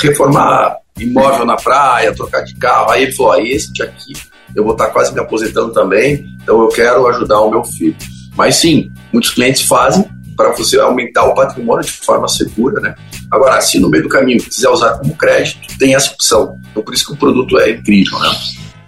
[0.00, 2.90] reformar imóvel na praia, trocar de carro.
[2.90, 4.14] Aí ele falou: ah, esse aqui
[4.52, 7.96] eu vou estar quase me aposentando também, então eu quero ajudar o meu filho.
[8.36, 10.04] Mas sim, muitos clientes fazem
[10.36, 12.96] para você aumentar o patrimônio de forma segura, né?
[13.30, 16.58] Agora, se no meio do caminho quiser usar como crédito, tem essa opção.
[16.70, 18.30] Então, por isso que o produto é incrível, né?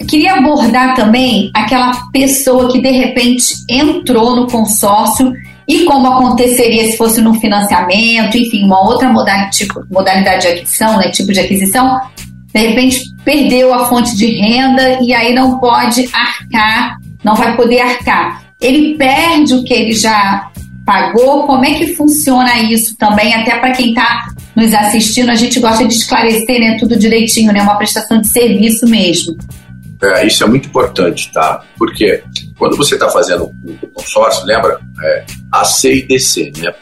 [0.08, 5.32] Queria abordar também aquela pessoa que de repente entrou no consórcio
[5.68, 10.98] e como aconteceria se fosse no financiamento, enfim, uma outra modalidade, tipo, modalidade de aquisição,
[10.98, 12.00] né, tipo de aquisição,
[12.52, 17.80] de repente perdeu a fonte de renda e aí não pode arcar, não vai poder
[17.80, 18.42] arcar.
[18.60, 20.50] Ele perde o que ele já
[20.84, 21.44] pagou.
[21.44, 23.32] Como é que funciona isso também?
[23.34, 27.62] Até para quem está nos assistindo, a gente gosta de esclarecer né, tudo direitinho, né?
[27.62, 29.36] Uma prestação de serviço mesmo.
[30.02, 31.62] É, isso é muito importante, tá?
[31.76, 32.22] Porque
[32.58, 34.80] quando você está fazendo o consórcio, lembra?
[35.02, 36.72] É, AC e DC, né?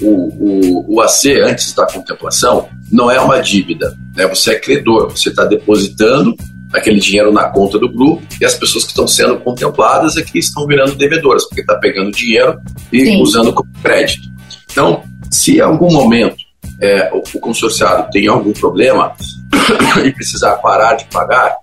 [0.00, 4.26] O, o, o AC, antes da contemplação, não é uma dívida, né?
[4.28, 6.36] Você é credor, você está depositando
[6.72, 10.38] aquele dinheiro na conta do grupo e as pessoas que estão sendo contempladas é que
[10.38, 12.60] estão virando devedoras, porque está pegando dinheiro
[12.92, 13.22] e Sim.
[13.22, 14.28] usando como crédito.
[14.70, 16.36] Então, se em algum momento
[16.80, 19.14] é, o, o consorciado tem algum problema
[20.04, 21.56] e precisar parar de pagar,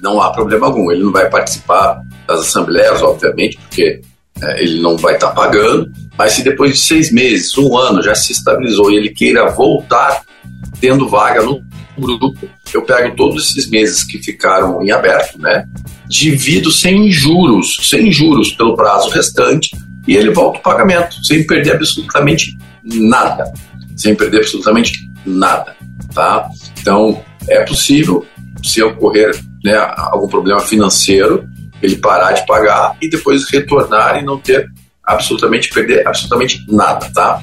[0.00, 0.90] não há problema algum.
[0.90, 4.00] Ele não vai participar das assembleias, obviamente, porque
[4.42, 8.02] é, ele não vai estar tá pagando, mas se depois de seis meses, um ano,
[8.02, 10.22] já se estabilizou e ele queira voltar
[10.80, 11.60] tendo vaga no
[11.98, 12.34] grupo,
[12.74, 15.64] eu pego todos esses meses que ficaram em aberto, né?
[16.08, 19.70] Divido sem juros, sem juros pelo prazo restante
[20.06, 23.52] e ele volta o pagamento, sem perder absolutamente nada.
[23.96, 25.74] Sem perder absolutamente nada,
[26.14, 26.48] tá?
[26.78, 28.26] Então, é possível,
[28.62, 29.30] se ocorrer
[29.66, 31.44] né, algum problema financeiro,
[31.82, 34.68] ele parar de pagar e depois retornar e não ter
[35.04, 37.42] absolutamente perder absolutamente nada, tá?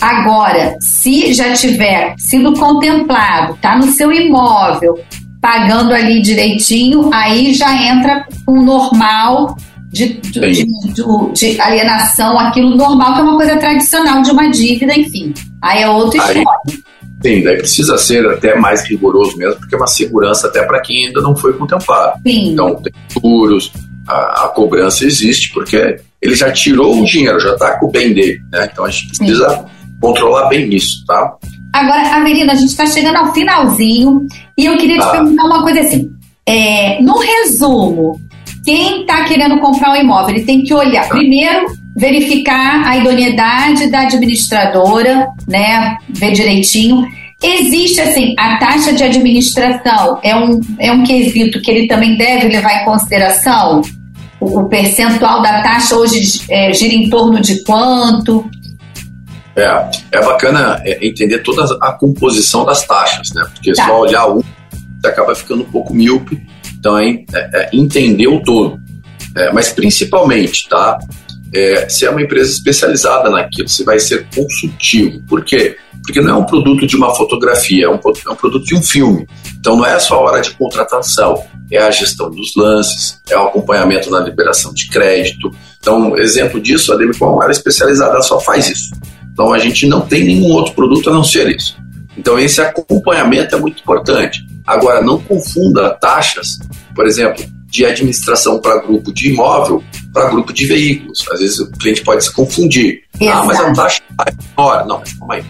[0.00, 4.98] Agora, se já tiver sido contemplado, tá no seu imóvel,
[5.42, 9.56] pagando ali direitinho, aí já entra o normal
[9.90, 10.66] de, de, de,
[11.34, 15.34] de, alienação, aquilo normal, que é uma coisa tradicional de uma dívida, enfim.
[15.62, 16.44] Aí é outra história.
[17.22, 21.06] Sim, daí precisa ser até mais rigoroso mesmo, porque é uma segurança até para quem
[21.06, 22.20] ainda não foi contemplado.
[22.26, 22.52] Sim.
[22.52, 23.72] Então, tem juros,
[24.06, 28.14] a, a, cobrança existe, porque ele já tirou o dinheiro, já está com o bem
[28.14, 28.40] dele.
[28.52, 28.68] Né?
[28.72, 29.64] Então, a gente precisa Sim.
[30.00, 31.36] controlar bem isso, tá?
[31.72, 35.10] Agora, Avelina, a gente está chegando ao finalzinho e eu queria te ah.
[35.10, 36.08] perguntar uma coisa assim.
[36.46, 38.18] É, no resumo,
[38.64, 41.66] quem está querendo comprar um imóvel, ele tem que olhar, primeiro,
[41.98, 47.06] verificar a idoneidade da administradora, né, ver direitinho.
[47.42, 52.48] Existe, assim, a taxa de administração é um, é um quesito que ele também deve
[52.48, 53.82] levar em consideração?
[54.40, 58.48] O, o percentual da taxa hoje é, gira em torno de quanto?
[59.56, 63.42] É, é bacana é, entender toda a composição das taxas, né?
[63.52, 63.86] Porque tá.
[63.86, 64.40] só olhar um,
[65.00, 66.40] você acaba ficando um pouco míope.
[66.78, 68.78] Então, é, é, é entender o todo.
[69.36, 70.98] É, mas principalmente, tá?
[71.52, 75.22] É, se é uma empresa especializada naquilo, se vai ser consultivo.
[75.26, 75.76] Por quê?
[76.02, 78.82] Porque não é um produto de uma fotografia, é um, é um produto de um
[78.82, 79.26] filme.
[79.58, 83.48] Então não é só a hora de contratação, é a gestão dos lances, é o
[83.48, 85.50] acompanhamento na liberação de crédito.
[85.80, 88.90] Então, exemplo disso, a Demicom era especializada, ela só faz isso.
[89.32, 91.76] Então a gente não tem nenhum outro produto a não ser isso.
[92.16, 94.44] Então esse acompanhamento é muito importante.
[94.66, 96.58] Agora, não confunda taxas,
[96.94, 101.24] por exemplo, de administração para grupo de imóvel para grupo de veículos.
[101.30, 103.02] Às vezes o cliente pode se confundir.
[103.20, 103.38] Exato.
[103.38, 104.86] Ah, mas a taxa é menor.
[104.86, 105.44] Não, mas calma aí.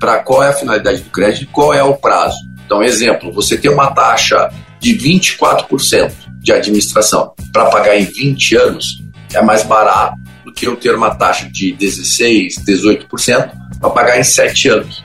[0.00, 2.36] Para qual é a finalidade do crédito e qual é o prazo?
[2.64, 4.50] Então, exemplo, você tem uma taxa
[4.80, 9.02] de 24% de administração para pagar em 20 anos,
[9.34, 13.50] é mais barato do que eu ter uma taxa de 16%, 18%
[13.80, 15.04] para pagar em 7 anos.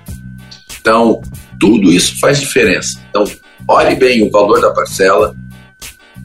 [0.79, 1.21] Então,
[1.59, 2.99] tudo isso faz diferença.
[3.09, 3.23] Então,
[3.67, 5.35] olhe bem o valor da parcela,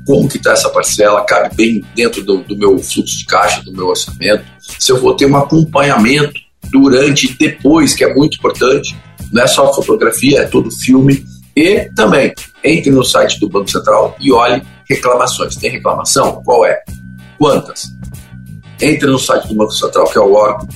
[0.08, 3.74] como que está essa parcela, cabe bem dentro do, do, meu fluxo de caixa, do
[3.74, 4.42] meu orçamento,
[4.78, 6.40] se eu vou ter um acompanhamento
[6.70, 8.96] durante e depois, que é muito importante,
[9.30, 11.22] não é só fotografia, é todo filme,
[11.54, 12.32] e também
[12.64, 15.56] entre no site do Banco Central e olhe reclamações.
[15.56, 16.40] Tem reclamação?
[16.42, 16.82] Qual é?
[17.36, 17.88] Quantas?
[18.80, 20.66] Entre no site do Banco Central, que é o órgão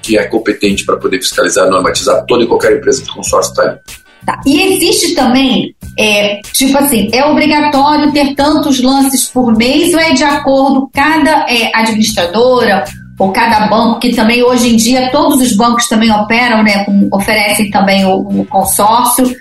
[0.00, 3.80] que é competente para poder fiscalizar e normatizar toda e qualquer empresa de consórcio está.
[4.28, 4.38] Tá.
[4.44, 10.12] E existe também, é, tipo assim, é obrigatório ter tantos lances por mês ou é
[10.12, 12.84] de acordo cada é, administradora
[13.18, 17.08] ou cada banco, que também hoje em dia todos os bancos também operam, né, com,
[17.10, 19.34] oferecem também o, o consórcio,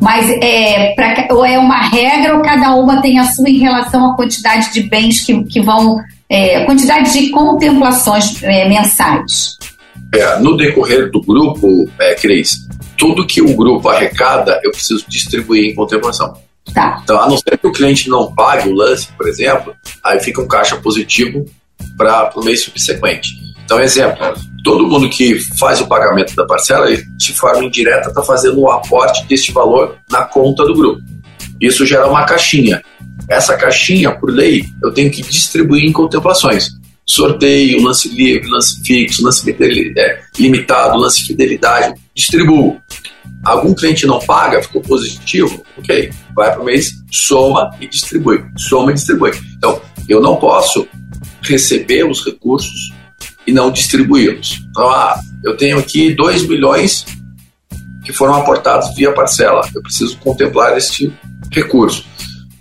[0.00, 4.10] mas é, pra, ou é uma regra ou cada uma tem a sua em relação
[4.10, 5.98] à quantidade de bens que, que vão,
[6.30, 9.58] é, quantidade de contemplações é, mensais?
[10.14, 12.69] É, no decorrer do grupo, é, Cris,
[13.00, 16.34] tudo que o grupo arrecada, eu preciso distribuir em contemplação.
[16.74, 17.00] Tá.
[17.02, 19.74] Então, a não ser que o cliente não pague o lance, por exemplo,
[20.04, 21.46] aí fica um caixa positivo
[21.96, 23.30] para o mês subsequente.
[23.64, 24.18] Então, exemplo,
[24.62, 29.24] todo mundo que faz o pagamento da parcela, de forma indireta, está fazendo o aporte
[29.26, 31.00] deste valor na conta do grupo.
[31.58, 32.82] Isso gera uma caixinha.
[33.30, 36.68] Essa caixinha, por lei, eu tenho que distribuir em contemplações.
[37.06, 42.80] Sorteio, lance livre, lance fixo, lance é, limitado, lance fidelidade distribuo.
[43.44, 48.90] Algum cliente não paga, ficou positivo, ok, vai para o mês, soma e distribui, soma
[48.90, 49.32] e distribui.
[49.56, 50.86] Então, eu não posso
[51.42, 52.92] receber os recursos
[53.46, 54.60] e não distribuí-los.
[54.70, 57.06] Então, ah, eu tenho aqui 2 milhões
[58.04, 61.12] que foram aportados via parcela, eu preciso contemplar este
[61.50, 62.04] recurso.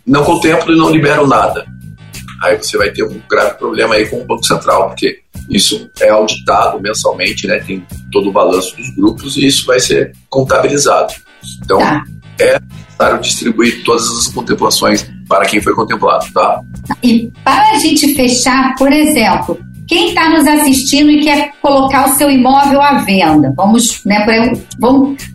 [0.05, 1.65] Não contemplo e não libero nada.
[2.43, 5.19] Aí você vai ter um grave problema aí com o Banco Central, porque
[5.49, 7.59] isso é auditado mensalmente, né?
[7.59, 11.13] Tem todo o balanço dos grupos e isso vai ser contabilizado.
[11.63, 12.03] Então, tá.
[12.39, 16.61] é necessário distribuir todas as contemplações para quem foi contemplado, tá?
[17.03, 19.57] E para a gente fechar, por exemplo,
[19.89, 24.23] quem está nos assistindo e quer colocar o seu imóvel à venda, vamos, né,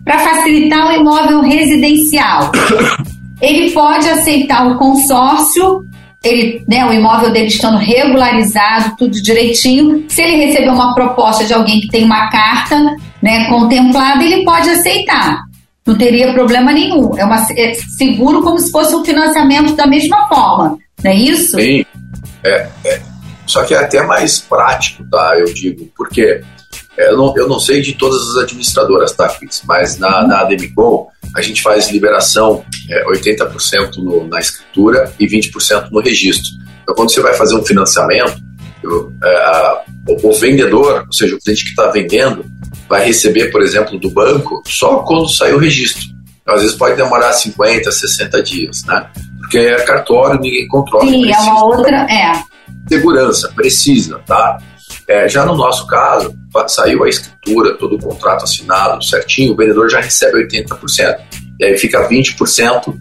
[0.03, 2.51] para facilitar o imóvel residencial,
[3.41, 5.85] ele pode aceitar o consórcio,
[6.25, 10.05] ele, né, o imóvel dele estando regularizado, tudo direitinho.
[10.09, 14.69] Se ele receber uma proposta de alguém que tem uma carta né, contemplada, ele pode
[14.69, 15.43] aceitar.
[15.85, 17.17] Não teria problema nenhum.
[17.17, 21.59] É, uma, é seguro como se fosse um financiamento da mesma forma, não é isso?
[21.59, 21.85] Sim.
[22.43, 23.01] É, é
[23.45, 25.37] só que é até mais prático, tá?
[25.37, 26.41] Eu digo, porque
[26.97, 29.61] eu não, eu não sei de todas as administradoras, tá, Cris?
[29.67, 30.47] Mas na, na
[31.35, 36.51] a gente faz liberação é, 80% no, na escritura e 20% no registro.
[36.83, 38.37] Então, quando você vai fazer um financiamento,
[38.81, 42.45] eu, é, o, o, vendedor, ou seja, o cliente que está vendendo,
[42.87, 46.03] vai receber, por exemplo, do banco só quando sair o registro.
[46.41, 49.07] Então, às vezes pode demorar 50, 60 dias, né?
[49.39, 51.05] Porque é cartório, ninguém controla.
[51.05, 51.97] Sim, é uma outra.
[52.09, 52.55] É
[52.87, 54.57] segurança, precisa, tá?
[55.07, 56.33] É, já no nosso caso,
[56.67, 61.17] saiu a escritura, todo o contrato assinado certinho, o vendedor já recebe 80%.
[61.59, 62.93] E aí fica 20%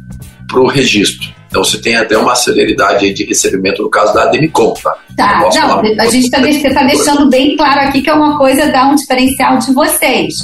[0.47, 1.29] para o registro.
[1.49, 4.97] Então você tem até uma celeridade de recebimento no caso da Demicon, tá?
[5.17, 8.91] Tá, não, a gente está tá deixando bem claro aqui que é uma coisa dar
[8.91, 10.35] um diferencial de vocês.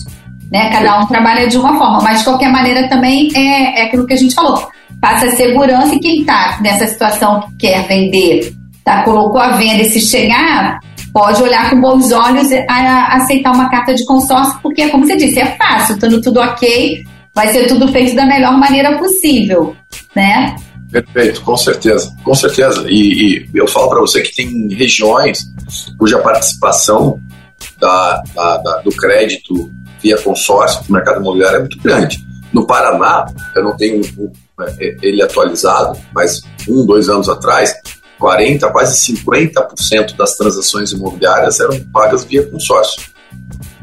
[0.50, 0.70] Né?
[0.70, 4.14] Cada um trabalha de uma forma, mas de qualquer maneira também é, é aquilo que
[4.14, 4.68] a gente falou.
[5.00, 8.54] Passa segurança e quem está nessa situação que quer vender
[8.84, 9.02] tá?
[9.02, 10.80] colocou a venda e se chegar,
[11.12, 15.16] pode olhar com bons olhos a, a aceitar uma carta de consórcio, porque, como você
[15.16, 17.04] disse, é fácil, estando tudo ok,
[17.34, 19.74] vai ser tudo feito da melhor maneira possível,
[20.14, 20.56] né?
[20.90, 22.84] Perfeito, com certeza, com certeza.
[22.88, 25.44] E, e eu falo para você que tem regiões
[25.96, 27.20] cuja participação
[27.78, 32.18] da, da, da, do crédito via consórcio do mercado imobiliário é muito grande.
[32.52, 34.00] No Paraná, eu não tenho
[34.78, 37.72] é, ele atualizado, mas um, dois anos atrás,
[38.20, 43.02] 40%, quase 50% das transações imobiliárias eram pagas via consórcio.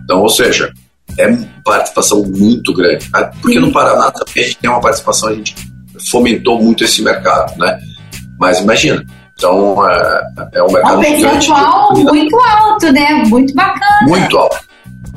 [0.04, 0.72] Então, ou seja,
[1.18, 1.36] é
[1.66, 3.10] participação muito grande.
[3.14, 5.56] Ah, porque no Paraná também a gente tem uma participação, a gente
[6.12, 7.80] fomentou muito esse mercado, né?
[8.40, 10.22] Mas imagina, então é,
[10.54, 11.00] é um mercado.
[11.00, 13.24] Um percentual muito alto, né?
[13.26, 14.00] Muito bacana.
[14.04, 14.60] Muito alto,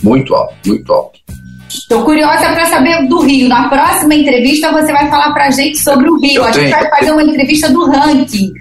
[0.02, 1.20] muito alto, muito alto.
[1.68, 3.48] Estou curiosa para saber do Rio.
[3.48, 6.36] Na próxima entrevista você vai falar para a gente sobre o Rio.
[6.36, 6.70] Eu a gente tenho.
[6.70, 8.52] vai fazer uma entrevista do ranking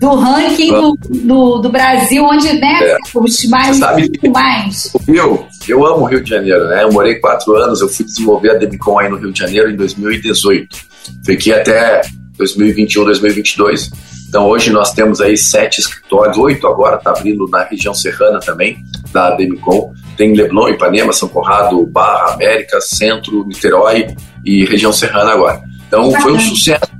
[0.00, 2.96] do ranking do, do, do, Brasil, onde né, é.
[3.14, 4.90] os mais, sabe, mais.
[4.94, 6.84] O Rio, eu amo o Rio de Janeiro, né?
[6.84, 9.76] Eu morei quatro anos, eu fui desenvolver a Demicon aí no Rio de Janeiro em
[9.76, 10.74] 2018.
[11.22, 12.00] Fiquei até
[12.38, 13.90] 2021, 2022.
[14.26, 18.78] Então hoje nós temos aí sete escritórios, oito agora, está abrindo na região serrana também,
[19.12, 19.92] da Demicon.
[20.16, 24.06] Tem Leblon, Ipanema, São Conrado, Barra, América, Centro, Niterói
[24.46, 25.60] e região serrana agora.
[25.86, 26.90] Então foi um sucesso.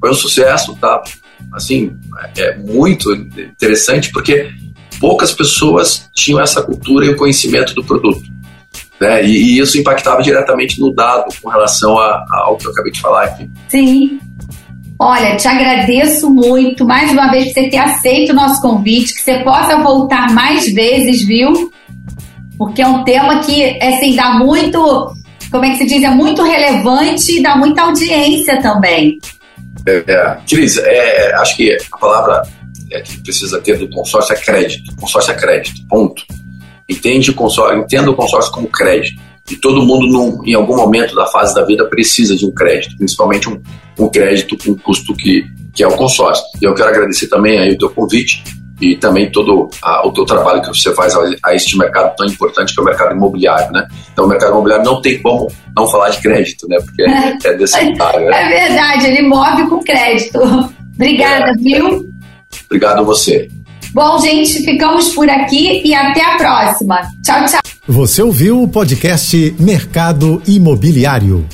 [0.00, 1.00] Foi um sucesso, tá?
[1.54, 1.96] assim,
[2.36, 4.50] é muito interessante porque
[5.00, 8.22] poucas pessoas tinham essa cultura e o conhecimento do produto.
[9.00, 9.24] Né?
[9.24, 12.92] E, e isso impactava diretamente no dado com relação a, a, ao que eu acabei
[12.92, 13.50] de falar aqui.
[13.68, 14.18] Sim.
[14.98, 19.20] Olha, te agradeço muito mais uma vez por você ter aceito o nosso convite, que
[19.20, 21.70] você possa voltar mais vezes, viu?
[22.56, 25.12] Porque é um tema que, assim, dá muito,
[25.50, 29.18] como é que se diz, é muito relevante e dá muita audiência também.
[29.86, 32.42] É, Cris, é, acho que a palavra
[32.90, 34.94] é, que precisa ter do consórcio é crédito.
[34.96, 36.22] Consórcio é crédito, ponto.
[36.88, 39.20] Entende o consórcio, entenda o consórcio como crédito.
[39.50, 42.96] E todo mundo, num, em algum momento da fase da vida, precisa de um crédito,
[42.96, 43.60] principalmente um,
[43.98, 46.44] um crédito com custo que, que é o consórcio.
[46.62, 48.42] E eu quero agradecer também aí o teu convite
[48.80, 52.26] e também todo a, o teu trabalho que você faz a, a, este mercado tão
[52.26, 53.86] importante que é o mercado imobiliário, né?
[54.12, 56.78] Então o mercado imobiliário não tem como não falar de crédito, né?
[56.80, 57.94] Porque é, é necessário.
[58.24, 58.30] Né?
[58.32, 60.38] É verdade, ele move com crédito.
[60.94, 62.08] Obrigada, é, viu?
[62.66, 63.48] Obrigado a você.
[63.92, 67.00] Bom, gente, ficamos por aqui e até a próxima.
[67.22, 67.60] Tchau, tchau.
[67.86, 71.46] Você ouviu o podcast Mercado Imobiliário.